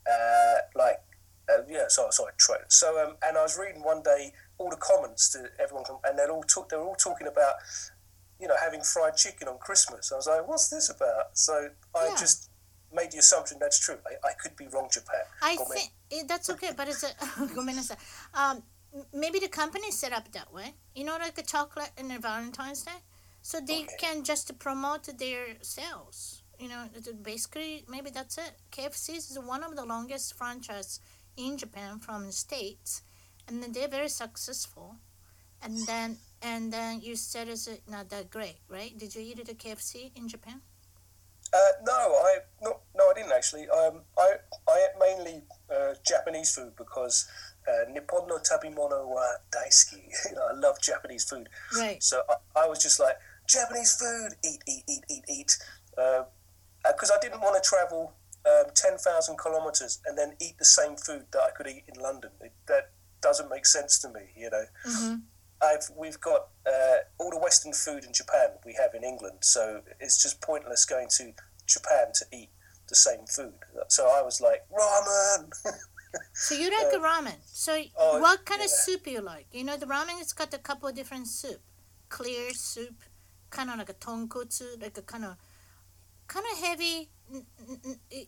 [0.09, 0.99] uh, like
[1.49, 2.61] uh, yeah, sorry, sorry.
[2.69, 6.31] So um, and I was reading one day all the comments to everyone, and they're
[6.31, 7.55] all talk, they're all talking about
[8.39, 10.11] you know having fried chicken on Christmas.
[10.11, 11.35] I was like, what's this about?
[11.37, 12.15] So I Yeah.
[12.15, 12.49] just
[12.93, 13.97] made the assumption that's true.
[14.05, 15.21] I, I could be wrong, Japan.
[15.41, 17.97] I think eh, that's okay, but it's a
[18.39, 18.63] um,
[19.13, 20.73] maybe the company set up that way.
[20.95, 22.99] You know, like a chocolate and a Valentine's Day,
[23.41, 23.95] so they okay.
[23.99, 26.43] can just promote their sales.
[26.59, 26.83] You know,
[27.21, 28.53] basically maybe that's it.
[28.71, 30.99] KFC is one of the longest franchises
[31.35, 33.01] in Japan from the states,
[33.47, 34.95] and they're very successful.
[35.61, 38.97] And then and then you said it's not that great, right?
[38.97, 40.61] Did you eat at a KFC in Japan?
[41.53, 43.69] Uh, no, I not, no, I didn't actually.
[43.69, 44.35] Um, I
[44.67, 47.27] I ate mainly uh, Japanese food because
[47.67, 50.01] uh, Nippon no tabimono wa daisuki.
[50.29, 52.01] You know, I love Japanese food, Right.
[52.01, 52.21] so
[52.55, 55.57] I, I was just like Japanese food, eat, eat, eat, eat, eat.
[56.87, 58.13] Because I didn't want to travel
[58.45, 62.01] um, ten thousand kilometers and then eat the same food that I could eat in
[62.01, 62.31] London.
[62.41, 64.21] It, that doesn't make sense to me.
[64.35, 64.65] You know.
[64.87, 65.15] Mm-hmm.
[65.63, 69.81] I've we've got uh, all the Western food in Japan we have in England, so
[69.99, 71.33] it's just pointless going to
[71.65, 72.49] Japan to eat
[72.89, 73.53] the same food.
[73.87, 75.51] So I was like ramen.
[76.33, 77.37] So you like a ramen.
[77.45, 78.83] So oh, what kind of yeah.
[78.85, 79.47] soup you like?
[79.51, 81.59] You know, the ramen it's got a couple of different soup.
[82.09, 83.01] Clear soup,
[83.49, 85.35] kind of like a tonkotsu, like a kind of,
[86.27, 87.09] kind of heavy.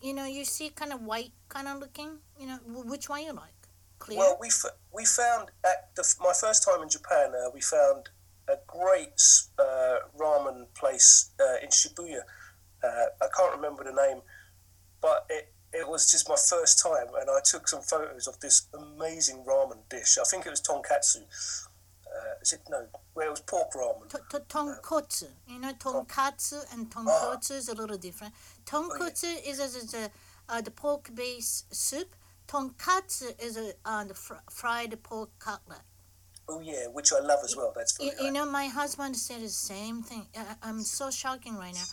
[0.01, 2.17] You know, you see kind of white, kind of looking.
[2.39, 3.64] You know, wh- which one you like?
[3.99, 4.19] Clear.
[4.19, 7.61] well, we f- we found at the, f- my first time in Japan, uh, we
[7.61, 8.09] found
[8.47, 9.19] a great
[9.57, 12.21] uh, ramen place uh, in Shibuya.
[12.83, 12.87] Uh,
[13.21, 14.21] I can't remember the name,
[15.01, 18.67] but it it was just my first time, and I took some photos of this
[18.73, 20.17] amazing ramen dish.
[20.19, 21.23] I think it was tonkatsu.
[22.07, 22.85] Uh, is it no?
[23.13, 24.07] Well, it was pork ramen.
[24.09, 25.27] To- to- tonkotsu.
[25.47, 28.33] You know, tonkatsu and tonkotsu is a little different.
[28.65, 30.09] Tonkotsu is, is, is a,
[30.47, 32.15] uh, the pork based soup.
[32.47, 35.81] Tonkatsu is a uh, the fr- fried pork cutlet.
[36.47, 37.73] Oh yeah, which I love as well.
[37.75, 40.27] That's very You, you know, my husband said the same thing.
[40.37, 41.85] I, I'm so shocking right now.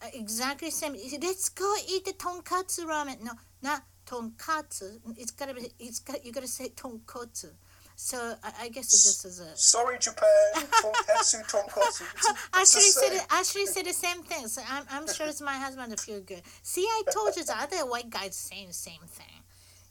[0.00, 0.94] Uh, exactly same.
[1.20, 3.22] Let's go eat the tonkatsu ramen.
[3.22, 5.00] No, not tonkatsu.
[5.16, 5.70] It's gotta be.
[5.78, 6.24] It's got.
[6.24, 7.50] You gotta say tonkotsu.
[7.96, 9.56] So I, I guess this is a.
[9.56, 10.26] Sorry, Japan.
[10.54, 12.02] Tonkatsu, tonkatsu.
[12.14, 14.46] It's, it's the Actually said actually said the same thing.
[14.46, 16.42] So I'm, I'm sure it's my husband to feel good.
[16.62, 19.37] See, I told you the other white guys saying the same thing.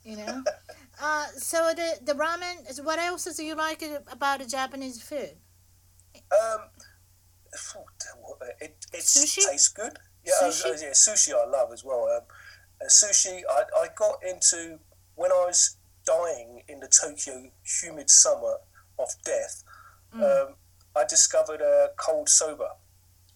[0.07, 0.43] You know.
[0.99, 5.37] Uh, so the the ramen is what else do you like about the Japanese food?
[6.31, 6.61] Um,
[7.55, 7.83] food.
[8.59, 9.45] it it Sushi?
[9.45, 9.93] tastes good.
[10.25, 10.81] Yeah, I Sushi?
[10.81, 12.05] yeah, sushi I love as well.
[12.15, 12.23] Um,
[12.81, 14.79] uh, sushi I, I got into
[15.13, 18.55] when I was dying in the Tokyo humid summer
[18.97, 19.63] of death.
[20.15, 20.23] Mm.
[20.23, 20.55] Um,
[20.95, 22.69] I discovered a cold soba,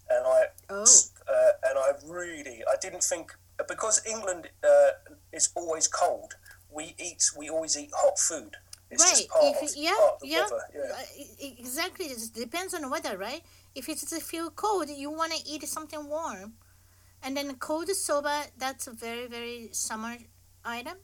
[0.09, 0.85] and I Oh.
[1.27, 3.35] uh, and I really I didn't think
[3.67, 4.91] because England uh,
[5.31, 6.33] is always cold.
[6.73, 8.55] We eat we always eat hot food.
[8.89, 9.15] It's Right.
[9.15, 10.41] just part If of, yeah, part of the yeah.
[10.41, 10.61] weather.
[10.75, 10.95] Yeah.
[10.97, 12.05] Uh, exactly.
[12.07, 13.41] It depends on the weather, right?
[13.75, 16.53] If it's a feel cold, you want to eat something warm,
[17.23, 18.45] and then cold soba.
[18.57, 20.17] That's a very very summer
[20.65, 20.97] item.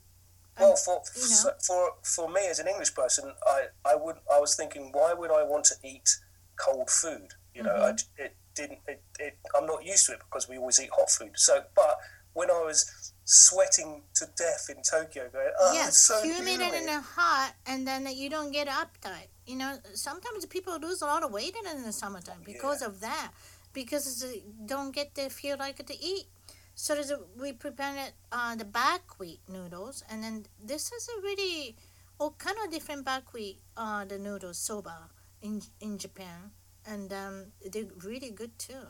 [0.59, 1.51] Well, for you know.
[1.65, 5.31] for for me as an English person, I I would I was thinking, why would
[5.31, 6.09] I want to eat
[6.57, 7.33] cold food?
[7.53, 8.23] You know, I, Mm-hmm.
[8.25, 8.79] it didn't.
[8.87, 11.33] It, it, I'm not used to it because we always eat hot food.
[11.35, 11.97] So, but
[12.33, 16.73] when I was sweating to death in Tokyo, going, oh, yes, it's so humid humid.
[16.73, 19.27] and hot, and then you don't get appetite.
[19.45, 23.31] You know, sometimes people lose a lot of weight in the summertime because of that.
[23.73, 26.25] because they don't get the feel like to eat.
[26.73, 31.75] So there's a, we prepared uh, the buckwheat noodles, and then this is a really
[32.19, 35.09] all kind of different buckwheat uh, the noodles soba
[35.41, 36.51] in in Japan,
[36.85, 37.35] and um,
[37.71, 38.85] they're really good too.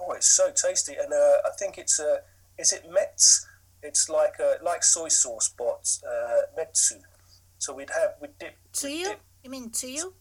[0.00, 2.18] Oh, it's so tasty, and uh, I think it's uh,
[2.58, 3.46] is it Mets?
[3.82, 7.00] It's like uh, like soy sauce, but uh, metsu.
[7.58, 8.54] So we'd have we dip.
[8.72, 9.04] Tsuyu?
[9.04, 10.12] dip- You mean tsuyu?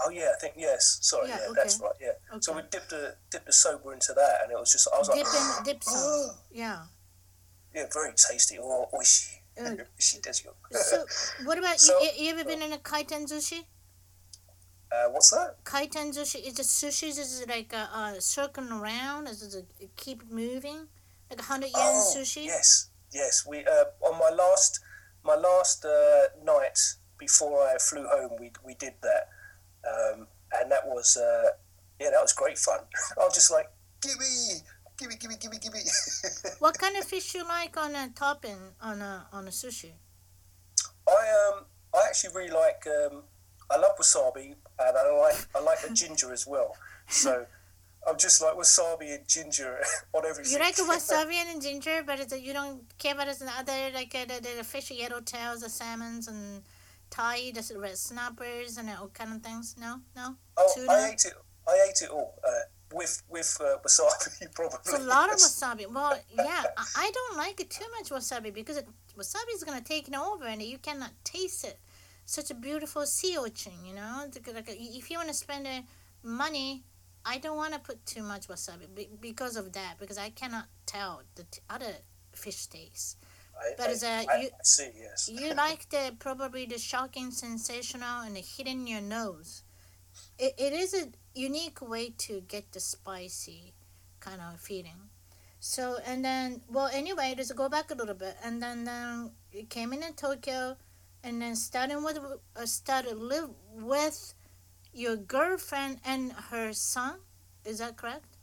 [0.00, 0.98] Oh yeah, I think yes.
[1.02, 1.54] Sorry, Yeah, yeah, okay.
[1.56, 1.92] that's right.
[2.00, 2.12] Yeah.
[2.40, 2.62] So Okay.
[2.62, 5.24] we dipped the dipped the soba into that, and it was just I was Dip
[5.26, 6.30] like, in dip some.
[6.52, 6.82] Yeah.
[7.74, 8.58] yeah, very tasty.
[8.60, 10.48] Oh, oishi, Uh, oishi desu.
[10.72, 11.04] So
[11.44, 12.10] what about So- you?
[12.16, 13.64] You ever been in a kaiten sushi?
[14.92, 15.56] Uh, what's that?
[15.64, 19.86] Kaiten sushi is a sushi is it like a, uh circling around, is it a,
[19.96, 20.88] keep moving,
[21.28, 22.44] like a hundred yen oh, sushi.
[22.46, 23.46] yes, yes.
[23.46, 24.80] We uh, on my last
[25.24, 26.78] my last uh, night
[27.18, 29.28] before I flew home, we we did that,
[29.86, 31.50] um, and that was uh,
[32.00, 32.80] yeah, that was great fun.
[33.20, 34.62] I was just like, gimme,
[34.98, 35.80] gimme, gimme, gimme, gimme.
[36.58, 39.92] What kind of fish you like on a topping on a on a sushi?
[41.08, 43.22] I um I actually really like um
[43.70, 46.76] I love wasabi and I like I like a ginger as well.
[47.08, 47.46] So
[48.06, 49.80] I'm just like wasabi and ginger
[50.14, 50.52] on everything.
[50.52, 54.14] You like the wasabi and ginger, but it's, you don't care about the other like
[54.14, 56.62] uh, the, the fish yellowtails, the salmons, and
[57.10, 59.76] tai, the red snappers, and all kind of things.
[59.78, 60.36] No, no.
[60.56, 60.92] oh, tuna?
[60.92, 61.34] I ate it.
[61.68, 62.50] I ate it all uh,
[62.94, 64.78] with with uh, wasabi probably.
[64.84, 65.92] It's a lot of wasabi.
[65.92, 66.64] Well, yeah,
[66.96, 70.44] I, don't like it too much wasabi because it, wasabi is gonna take it over
[70.46, 71.78] and you cannot taste it.
[72.24, 74.24] Such a beautiful sea urchin, you know.
[74.26, 75.80] It's Like if you want to spend uh,
[76.22, 76.84] money,
[77.34, 80.66] I don't want to put too much wasabi be- because of that because I cannot
[80.86, 81.94] tell the t- other
[82.32, 83.18] fish taste.
[83.60, 84.90] I, But I, uh, I, you- I see.
[85.06, 85.28] Yes.
[85.28, 89.62] You like the probably the shocking, sensational, and the hit in your nose.
[90.38, 93.74] It, it is a unique way to get the spicy
[94.20, 95.00] kind of feeling.
[95.60, 99.32] So and then well anyway, let's go back a little bit and then then
[99.68, 100.76] came in in Tokyo,
[101.24, 102.18] and then starting with
[102.56, 104.34] uh, started live with
[104.92, 107.16] your girlfriend and her son.
[107.64, 108.36] Is that correct?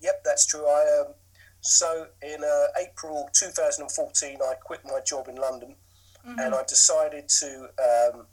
[0.00, 0.66] Yep, that's true.
[0.66, 1.14] I um,
[1.60, 5.76] so in uh, April 2014, I quit my job in London,
[6.26, 6.40] Mm-hmm.
[6.40, 8.26] and I decided to um,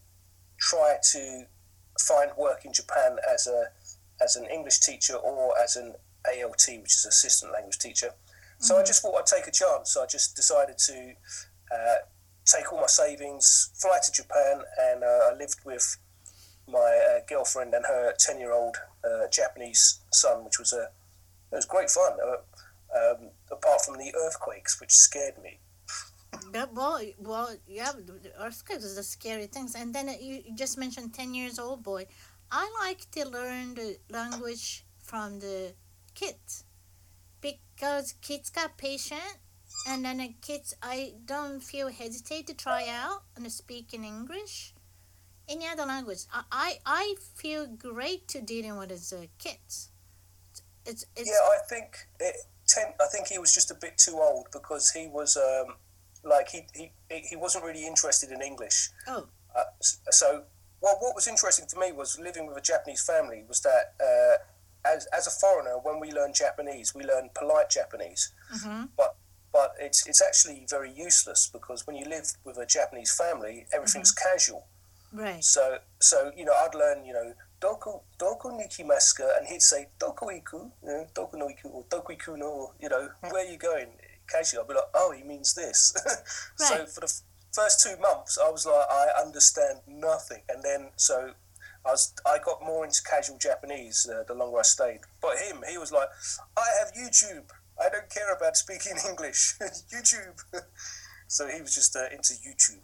[0.59, 1.43] try to
[1.99, 3.69] find work in Japan as a
[4.21, 5.93] as an English teacher or as an
[6.27, 8.09] ALT, which is assistant language teacher.
[8.59, 9.93] So I just thought I'd take a chance.
[9.93, 11.13] So I just decided to
[11.71, 11.95] uh,
[12.45, 15.97] take all my savings, fly to Japan, and uh, I lived with
[16.67, 20.89] my uh, girlfriend and her ten year old uh, Japanese son, which was a
[21.51, 22.13] it was great fun.
[22.23, 22.37] Uh,
[22.95, 25.59] um, apart from the earthquakes, which scared me.
[26.53, 27.91] Yeah, well, well, yeah,
[28.39, 29.75] earthquakes are the scary things.
[29.75, 32.07] And then you just mentioned 10 years old boy.
[32.51, 35.73] I like to learn the language from the
[36.13, 36.63] kids
[37.41, 39.39] because kids got patient
[39.87, 44.74] and then the kids, I don't feel hesitate to try out and speak in English.
[45.47, 46.23] Any other language.
[46.33, 49.89] I, I, I feel great to dealing with his uh, kids.
[50.85, 52.35] It's, it's, Yeah, I think it,
[52.67, 52.93] ten.
[52.99, 55.75] I think he was just a bit too old because he was um,
[56.23, 58.89] like he, he he wasn't really interested in English.
[59.07, 59.27] Oh.
[59.55, 60.43] Uh, so,
[60.81, 64.37] well, what was interesting for me was living with a Japanese family was that uh,
[64.85, 68.31] as as a foreigner, when we learn Japanese, we learn polite Japanese.
[68.53, 68.89] Mhm.
[68.97, 69.15] But
[69.51, 74.11] but it's it's actually very useless because when you live with a Japanese family, everything's
[74.11, 74.67] casual.
[75.15, 75.43] Right.
[75.43, 79.87] So so you know, I'd learn you know doku doku ni kimasu and he'd say
[79.99, 83.51] doku iku, you know, doku no iku or doku iku no, you know, where are
[83.51, 83.87] you going?
[84.27, 85.93] Casually, I'd be like, oh, he means this.
[86.55, 87.21] So for the f-
[87.53, 91.31] first two months, I was like, I understand nothing, and then so.
[91.87, 95.01] I, was, I got more into casual Japanese uh, the longer I stayed.
[95.21, 96.07] But him, he was like,
[96.57, 97.45] I have YouTube.
[97.79, 99.53] I don't care about speaking English.
[99.93, 100.41] YouTube.
[101.27, 102.81] so he was just uh, into YouTube.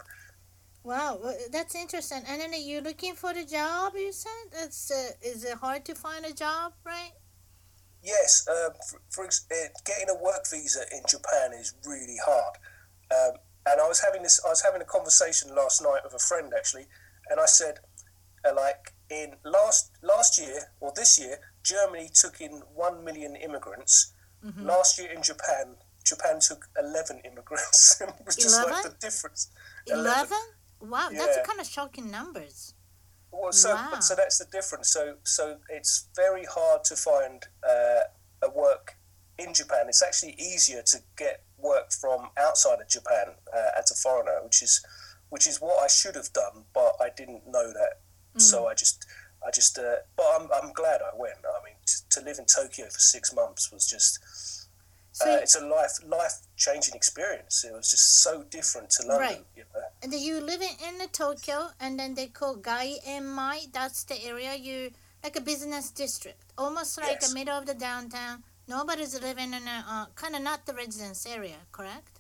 [0.84, 1.20] Wow,
[1.52, 2.24] that's interesting.
[2.28, 3.94] And then you're looking for the job.
[3.96, 7.12] You said it's uh, is it hard to find a job, right?
[8.04, 12.56] Yes, um, for, for uh, getting a work visa in Japan is really hard.
[13.12, 16.20] Um, and I was having this, I was having a conversation last night with a
[16.20, 16.88] friend actually,
[17.30, 17.78] and I said,
[18.44, 24.14] uh, like in last last year or this year, Germany took in one million immigrants.
[24.44, 24.66] Mhm.
[24.66, 28.02] Last year in Japan, Japan took eleven immigrants.
[28.02, 28.92] it was just like 11?
[28.92, 29.50] the difference.
[29.86, 30.42] Eleven.
[30.82, 31.44] Wow, that's Yeah.
[31.44, 32.74] kind of shocking numbers.
[33.32, 34.00] Well, so Wow.
[34.00, 34.90] so that's the difference.
[34.92, 38.02] So so it's very hard to find uh,
[38.42, 38.98] a work
[39.38, 39.88] in Japan.
[39.88, 44.62] It's actually easier to get work from outside of Japan uh, as a foreigner, which
[44.62, 44.84] is
[45.30, 48.02] which is what I should have done, but I didn't know that.
[48.36, 48.42] Mm.
[48.42, 49.06] So I just
[49.46, 51.38] I just uh, but I'm I'm glad I went.
[51.46, 54.20] I mean, t- to to live in Tokyo for six months was just.
[55.14, 57.64] So uh, it's a life life changing experience.
[57.66, 59.28] It was just so different to London.
[59.28, 59.46] Right.
[59.56, 59.82] You know?
[60.04, 63.72] and you live in, in the Tokyo, and then they call Gai Enmai.
[63.74, 64.92] That's the area you
[65.24, 67.32] like a business district, almost like Yes.
[67.32, 68.44] a middle of the downtown.
[68.68, 72.20] Nobody's living in a uh, kind of not the residence area, correct?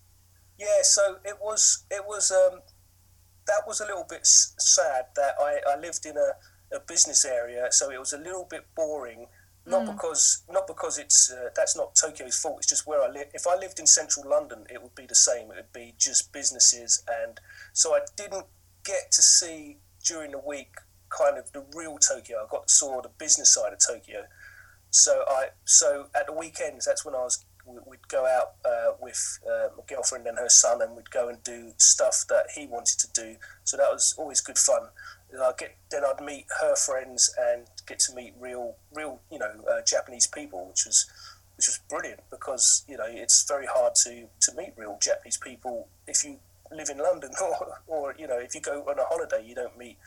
[0.59, 2.59] Yeah, so it was it was um,
[3.47, 7.23] that was a little bit s- sad that I, I lived in a, a business
[7.25, 9.27] area, so it was a little bit boring.
[9.65, 12.57] Not because not because it's uh, that's not Tokyo's fault.
[12.59, 13.27] It's just where I live.
[13.33, 15.51] If I lived in central London, it would be the same.
[15.51, 17.39] It would be just businesses, and
[17.71, 18.47] so I didn't
[18.83, 20.73] get to see during the week
[21.09, 22.37] kind of the real Tokyo.
[22.43, 24.23] I got saw the business side of Tokyo.
[24.89, 28.93] So I so at the weekends that's when I was we- we'd go out uh,
[28.99, 32.65] with uh, my girlfriend and her son, and we'd go and do stuff that he
[32.65, 33.37] wanted to do.
[33.63, 34.89] So that was always good fun.
[35.31, 39.39] And I'd get then I'd meet her friends and get to meet real real you
[39.39, 41.09] know uh, Japanese people, which was
[41.57, 45.87] which was brilliant because you know it's very hard to to meet real Japanese people
[46.07, 46.39] if you
[46.71, 49.77] live in London or or you know if you go on a holiday you don't
[49.77, 49.97] meet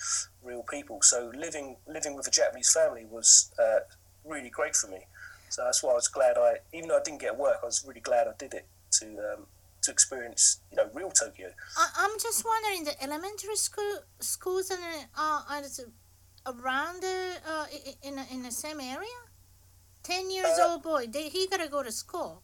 [0.43, 1.01] real people.
[1.03, 3.81] So living living with a Japanese family was uh,
[4.25, 5.07] really great for me.
[5.55, 7.85] So that's why I was glad I, even though I didn't get work, I was
[7.87, 8.67] really glad I did it
[8.99, 9.47] to um,
[9.85, 11.49] to experience, you know, real Tokyo.
[11.77, 14.81] I, I'm just wondering the elementary school schools and
[15.17, 15.63] uh, are
[16.47, 17.67] around the uh,
[18.03, 19.21] in the- in the same area.
[20.03, 22.43] Ten years Uh, old boy, they, he gotta go to school,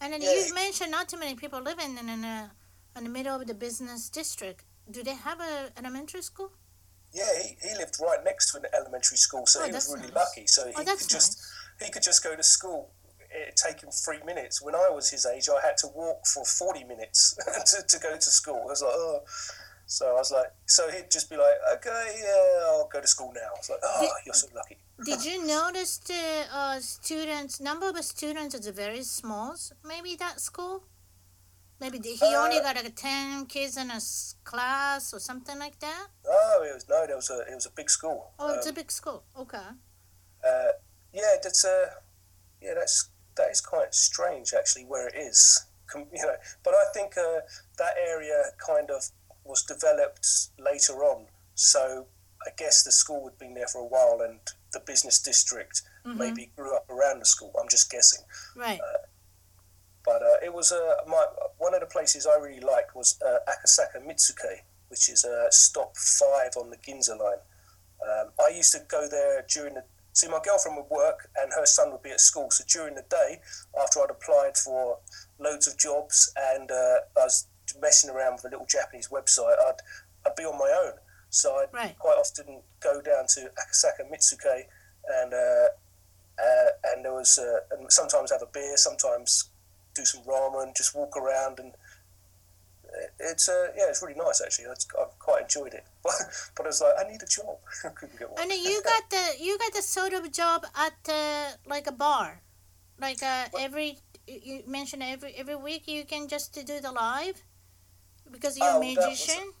[0.00, 2.52] and then Yeah, you mentioned not too many people living in in, a,
[2.96, 4.64] in the middle of the business district.
[4.90, 6.50] Do they have a elementary school?
[7.12, 10.06] Yeah, he, he lived right next to an elementary school, so Oh, he was really
[10.06, 10.14] nice.
[10.22, 10.46] lucky.
[10.46, 11.30] So he Oh, could just
[11.84, 12.92] he could just go to school.
[13.32, 14.60] It take him three minutes.
[14.60, 17.36] When I was his age, I had to walk for forty minutes
[17.70, 18.62] to, to go to school.
[18.62, 19.20] I was like, oh.
[19.86, 23.32] So I was like, so he'd just be like, okay, yeah, I'll go to school
[23.34, 23.40] now.
[23.40, 24.76] I was like, oh, Did- you're so lucky.
[25.04, 29.56] Did you notice the uh, students number of students is very small?
[29.84, 30.84] Maybe that school.
[31.80, 34.00] Maybe the, he Uh, only got like ten kids in a
[34.44, 36.06] class or something like that.
[36.28, 38.30] Oh, it was no, there was a it was a big school.
[38.38, 39.24] Oh, it's a Um, big school.
[39.38, 39.58] Okay.
[40.46, 40.72] uh,
[41.12, 41.86] yeah, that's uh,
[42.60, 45.66] yeah, that's that is quite strange actually where it is.
[45.94, 47.40] You know, but I think uh,
[47.78, 49.02] that area kind of
[49.44, 50.24] was developed
[50.58, 51.26] later on,
[51.56, 52.06] so
[52.46, 54.38] I guess the school had been there for a while, and
[54.72, 56.16] the business district Mhm.
[56.16, 57.52] maybe grew up around the school.
[57.60, 58.24] I'm just guessing,
[58.54, 58.80] Right.
[60.04, 61.26] but uh, it was uh, my
[61.58, 65.96] one of the places I really liked was uh, Akasaka Mitsuke, which is uh, stop
[65.96, 67.38] five on the Ginza line.
[68.08, 69.84] Um, I used to go there during the.
[70.20, 72.50] See, my girlfriend would work and her son would be at school.
[72.50, 73.40] So during the day,
[73.82, 74.98] after I'd applied for
[75.38, 77.46] loads of jobs and uh, I was
[77.80, 79.80] messing around with a little Japanese website, I'd,
[80.26, 80.92] I'd be on my own.
[81.30, 81.98] So I'd Right.
[81.98, 84.64] quite often go down to Akasaka Mitsuke
[85.08, 85.68] and uh,
[86.38, 89.48] uh, and there was uh, and sometimes have a beer, sometimes
[89.94, 91.72] do some ramen, just walk around and
[93.20, 94.66] it's uh, yeah, it's really nice actually.
[94.66, 95.18] It's, I've
[95.50, 96.12] enjoyed it, but,
[96.56, 97.56] but I was like, I need a job.
[97.84, 98.40] I couldn't get one.
[98.42, 102.40] And you got the you got the sort of job at uh, like a bar,
[103.00, 107.42] like uh, every you mentioned every every week you can just do the live
[108.30, 109.52] because you're a Oh, was- musician.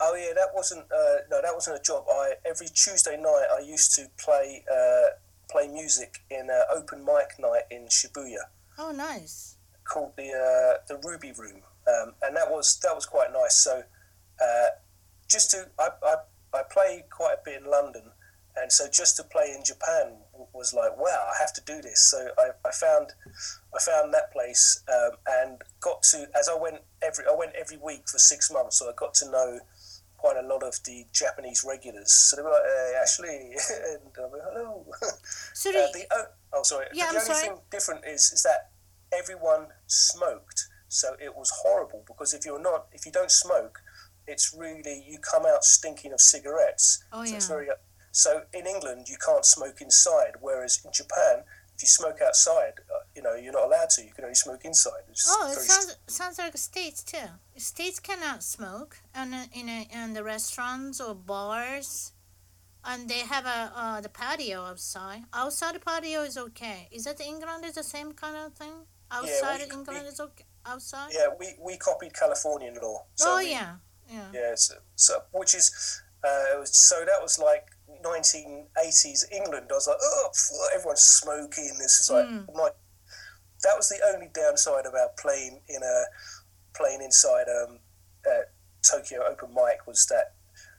[0.00, 2.04] Oh yeah, that wasn't uh, no, that wasn't a job.
[2.10, 5.08] I every Tuesday night I used to play uh,
[5.48, 8.44] play music in an open mic night in Shibuya
[8.76, 9.56] Oh, nice.
[9.84, 13.56] called the uh, the Ruby Room, um, and that was that was quite nice.
[13.56, 13.84] So
[14.42, 14.66] uh,
[15.28, 16.14] just to I, I
[16.52, 18.10] I play quite a bit in London,
[18.56, 20.18] and so just to play in Japan
[20.52, 22.00] was like wow, I have to do this.
[22.00, 23.12] So I, I found
[23.74, 27.76] I found that place um, and got to as I went every I went every
[27.78, 29.60] week for six months, so I got to know
[30.24, 32.10] quite a lot of the Japanese regulars.
[32.10, 33.28] So they were like, hey, Ashley,
[33.92, 34.86] and I'm like, hello.
[35.52, 36.86] So Uh, the, oh, oh, sorry.
[36.94, 37.48] Yeah, the I'm only sorry.
[37.48, 38.70] thing different is is that
[39.12, 43.82] everyone smoked, so it was horrible because if you're not, if you don't smoke,
[44.26, 47.04] it's really you come out stinking of cigarettes.
[47.12, 47.36] oh so yeah.
[47.36, 47.68] it's very.
[48.12, 51.42] So in England, you can't smoke inside, whereas in Japan,
[51.74, 54.04] if you smoke outside, uh, you know you're not allowed to.
[54.04, 55.02] You can only smoke inside.
[55.10, 57.28] It's Oh, it sounds sounds like states too.
[57.56, 62.12] States cannot smoke, and in a, in the restaurants or bars,
[62.84, 65.22] and they have a uh, the patio outside.
[65.32, 66.88] Outside the patio is okay.
[66.92, 68.86] Is that England is the same kind of thing?
[69.10, 70.44] Outside we- of England we- is okay.
[70.66, 71.10] Outside.
[71.12, 73.04] Yeah, we, we copied Californian law.
[73.16, 73.74] So oh we, yeah,
[74.10, 74.26] yeah.
[74.32, 77.66] Yeah, so, so which is uh, so that was like
[78.04, 79.66] 1980s England.
[79.70, 80.28] I was like, oh,
[80.74, 81.72] everyone's smoking.
[81.78, 82.54] This is like Mm.
[82.54, 82.70] my.
[83.62, 86.04] That was the only downside about playing in a
[86.74, 87.78] playing inside um,
[88.26, 88.42] uh,
[88.82, 90.34] Tokyo open mic was that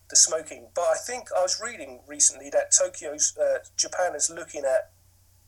[0.10, 0.68] the smoking.
[0.76, 4.92] But I think I was reading recently that Tokyo's uh, Japan is looking at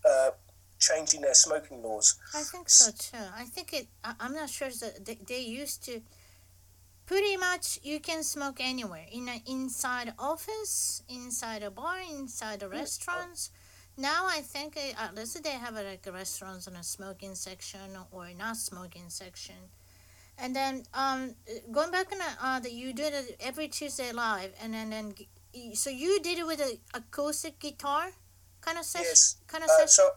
[0.10, 0.32] uh,
[0.80, 2.18] changing their smoking laws.
[2.34, 3.24] I think so too.
[3.36, 3.88] I think it.
[4.04, 6.02] I, I'm not sure that they, they used to.
[7.08, 12.68] Pretty much, you can smoke anywhere in an inside office, inside a bar, inside a
[12.68, 13.49] restaurants.
[13.95, 18.28] Now I think uh, at least they have like restaurants and a smoking section or
[18.38, 19.55] not smoking section.
[20.38, 21.34] And then um,
[21.72, 25.16] going back on uh, the you did it every Tuesday live, and then then
[25.74, 28.12] so you did it with an acoustic guitar
[28.60, 29.08] kind of session.
[29.08, 29.38] Yes.
[29.47, 29.89] Kind of Uh, session.
[29.89, 30.10] so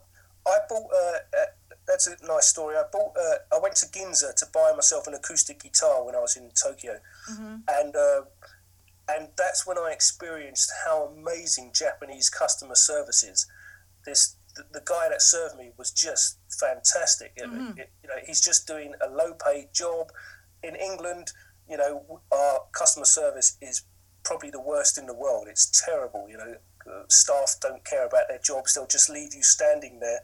[0.44, 0.90] I bought.
[0.92, 1.46] Uh,
[1.90, 2.76] that's a nice story.
[2.76, 3.12] I bought.
[3.16, 6.50] Uh, I went to Ginza to buy myself an acoustic guitar when I was in
[6.52, 7.62] Tokyo, Mhm.
[7.68, 8.22] and uh,
[9.08, 13.46] and that's when I experienced how amazing Japanese customer service is.
[14.06, 17.32] This the, the guy that served me was just fantastic.
[17.36, 17.78] It- Mhm.
[17.78, 20.12] it- you know, he's just doing a low paid job.
[20.62, 21.32] In England,
[21.68, 23.82] you know, our customer service is
[24.24, 25.46] probably the worst in the world.
[25.48, 26.28] It's terrible.
[26.28, 26.52] You know,
[26.90, 30.20] uh, staff don't care about their jobs; they'll just leave you standing there.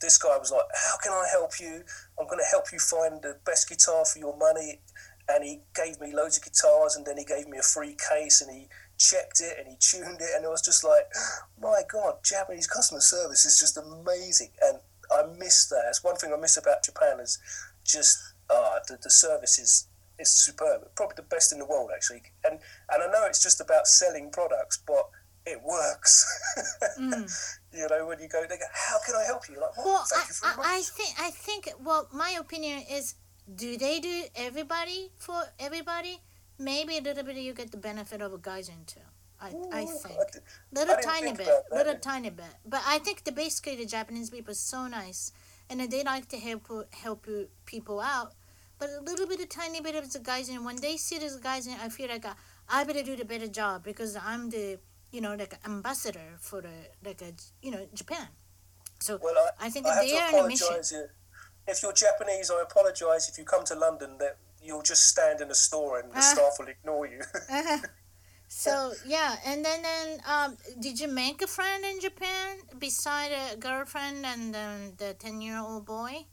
[0.00, 1.84] This guy was like, "How can I help you?
[2.18, 4.80] I'm going to help you find the best guitar for your money."
[5.28, 8.40] And he gave me loads of guitars, and then he gave me a free case,
[8.40, 8.68] and he
[8.98, 11.06] checked it and he tuned it, and it was just like,
[11.60, 14.78] my God, Japanese customer service is just amazing, and
[15.10, 15.84] I miss that.
[15.88, 17.38] It's one thing I miss about Japan is
[17.84, 18.18] just
[18.50, 19.88] ah, the, the service is
[20.18, 22.22] is superb, probably the best in the world actually.
[22.44, 22.58] And
[22.90, 25.08] and I know it's just about selling products, but
[25.44, 26.24] it works.
[26.98, 27.30] Mm.
[27.76, 30.04] You know, when you go, they go, "How can I help you?" Like, well, Well,
[30.10, 30.66] thank I, you very much.
[30.66, 33.14] I, I think I think well, my opinion is,
[33.54, 36.20] do they do everybody for everybody?
[36.58, 39.00] Maybe a little bit you get the benefit of a gaijin too.
[39.38, 39.48] I,
[39.80, 41.64] I think did- little I tiny bit, that.
[41.70, 42.46] little tiny bit.
[42.64, 45.32] But I think the basically the Japanese people are so nice,
[45.68, 46.62] and they like to help
[47.04, 48.32] help you- people out.
[48.78, 51.76] But a little bit a tiny bit of the gaijin, when they see this gaijin,
[51.82, 52.34] I feel like uh,
[52.68, 54.78] I better do the better job because I'm the
[55.10, 57.32] you know like an ambassador for the like a,
[57.62, 58.28] you know Japan.
[59.00, 60.68] So Well, I, I think I have they to are on a mission.
[60.72, 61.06] uh,
[61.68, 63.28] If you're Japanese, I apologise.
[63.28, 66.20] If you come to London, that you'll just stand in a store and the Ah.
[66.34, 67.20] staff will ignore you.
[68.48, 73.56] so yeah, and then then um, did you make a friend in Japan beside a
[73.56, 76.26] girlfriend and um, the ten year old boy?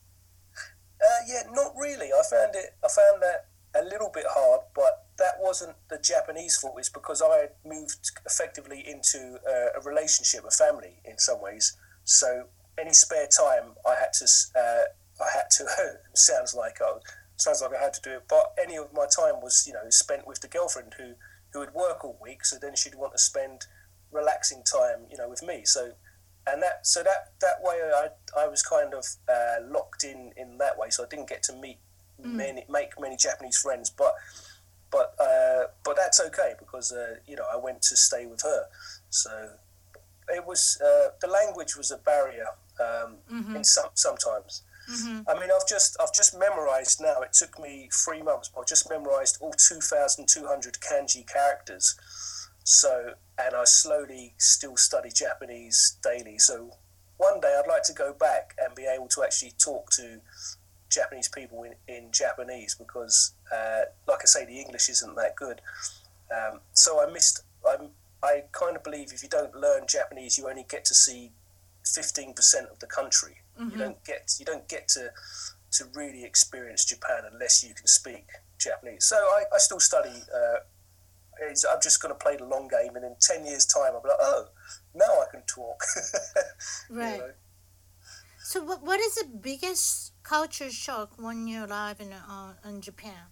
[1.01, 2.07] Uh, yeah, not really.
[2.13, 2.75] I found it.
[2.83, 6.75] I found that a little bit hard, but that wasn't the Japanese fault.
[6.77, 11.77] It's because I had moved effectively into uh, a relationship, a family, in some ways.
[12.03, 12.45] So
[12.79, 14.25] any spare time, I had to.
[14.55, 14.83] Uh,
[15.23, 15.65] I had to.
[16.13, 16.93] sounds like I
[17.37, 19.89] sounds like I had to do it, but any of my time was, you know,
[19.89, 21.13] spent with the girlfriend who
[21.51, 22.45] who would work all week.
[22.45, 23.65] So then she'd want to spend
[24.11, 25.61] relaxing time, you know, with me.
[25.65, 25.91] So
[26.45, 30.57] and that so that that way I I was kind of uh, locked in in
[30.57, 31.77] that way, so I didn't get to meet
[32.21, 32.35] Mm.
[32.35, 34.13] many make many Japanese friends, but
[34.93, 38.61] but uh, but that's okay because uh, you know I went to stay with her,
[39.09, 39.31] so
[40.29, 42.47] it was uh, the language was a barrier
[42.79, 43.55] um, Mm-hmm.
[43.57, 44.61] in some sometimes.
[44.91, 45.29] Mm-hmm.
[45.29, 47.21] I mean, I've just I've just memorized now.
[47.21, 51.25] It took me three months, but I've just memorized all two thousand two hundred kanji
[51.27, 51.95] characters.
[52.65, 56.37] So, and I slowly still study Japanese daily.
[56.39, 56.55] So,
[57.17, 60.19] one day I'd like to go back and be able to actually talk to
[60.93, 65.61] Japanese people in, in Japanese because, uh, like I say, the English isn't that good.
[66.31, 67.43] Um, so I missed.
[67.67, 67.89] I'm.
[68.21, 71.31] I kind of believe if you don't learn Japanese, you only get to see
[71.85, 73.37] fifteen percent of the country.
[73.59, 73.71] Mm-hmm.
[73.71, 74.33] You don't get.
[74.39, 75.11] You don't get to
[75.73, 78.27] to really experience Japan unless you can speak
[78.59, 79.05] Japanese.
[79.05, 80.09] So I, I still study.
[80.33, 80.59] Uh,
[81.49, 84.01] it's, I'm just going to play the long game, and in ten years' time, I'll
[84.01, 84.47] be like, oh,
[84.95, 85.83] now I can talk.
[86.89, 87.19] You Right.
[87.19, 87.31] know?
[88.43, 93.27] So what what is the biggest culture shock when you arrive in uh, in Japan?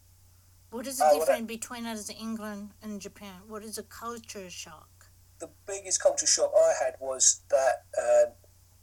[0.72, 3.42] What is the Uh, what I- difference between us in England and Japan?
[3.48, 4.88] What is a culture shock?
[5.40, 8.26] the biggest culture shock I had was that uh,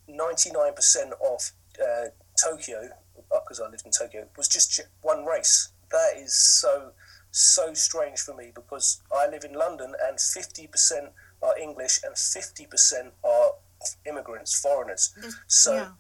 [0.09, 2.07] 99% of uh,
[2.43, 2.89] Tokyo,
[3.31, 5.69] because I lived in Tokyo, was just one race.
[5.93, 6.91] That is so,
[7.31, 11.11] so strange for me because I live in London and 50%
[11.43, 13.51] are English and 50% are
[14.05, 15.15] immigrants, foreigners.
[15.47, 15.91] So yeah.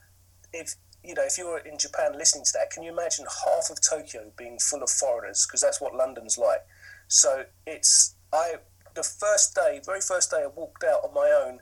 [0.53, 0.75] if
[1.09, 3.81] you know, if you were in Japan listening to that, can you imagine half of
[3.81, 5.47] Tokyo being full of foreigners?
[5.47, 6.67] Because that's what London's like.
[7.09, 8.57] So it's I
[8.95, 11.61] the first day, very first day I walked out on my own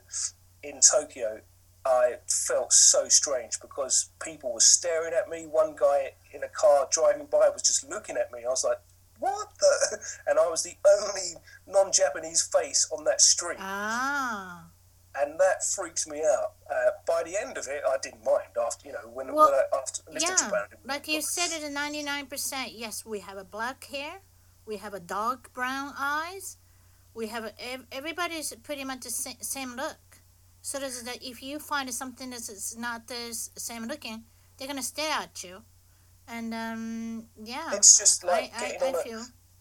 [0.61, 1.39] in Tokyo.
[1.85, 5.47] I felt so strange because people were staring at me.
[5.47, 8.39] One guy in a car driving by was just looking at me.
[8.45, 8.79] I was like,
[9.17, 14.65] "What the?" And I was the only non-Japanese face on that street Ah.
[15.21, 16.53] And that freaks me out.
[16.69, 18.51] Uh, by the end of it, I didn't mind.
[18.65, 22.25] After you know, when, Well, when I, after Yeah, like you said, it ninety nine
[22.27, 22.73] percent.
[22.73, 24.21] Yes, we have a black hair,
[24.65, 26.57] we have a dark brown eyes,
[27.13, 30.21] we have a, ev- everybody's pretty much the sa- same look.
[30.61, 34.23] So that, that if you find something that's not the same looking,
[34.57, 35.63] they're gonna stare at you,
[36.27, 39.23] and um, yeah, It's just like I, I, I a, feel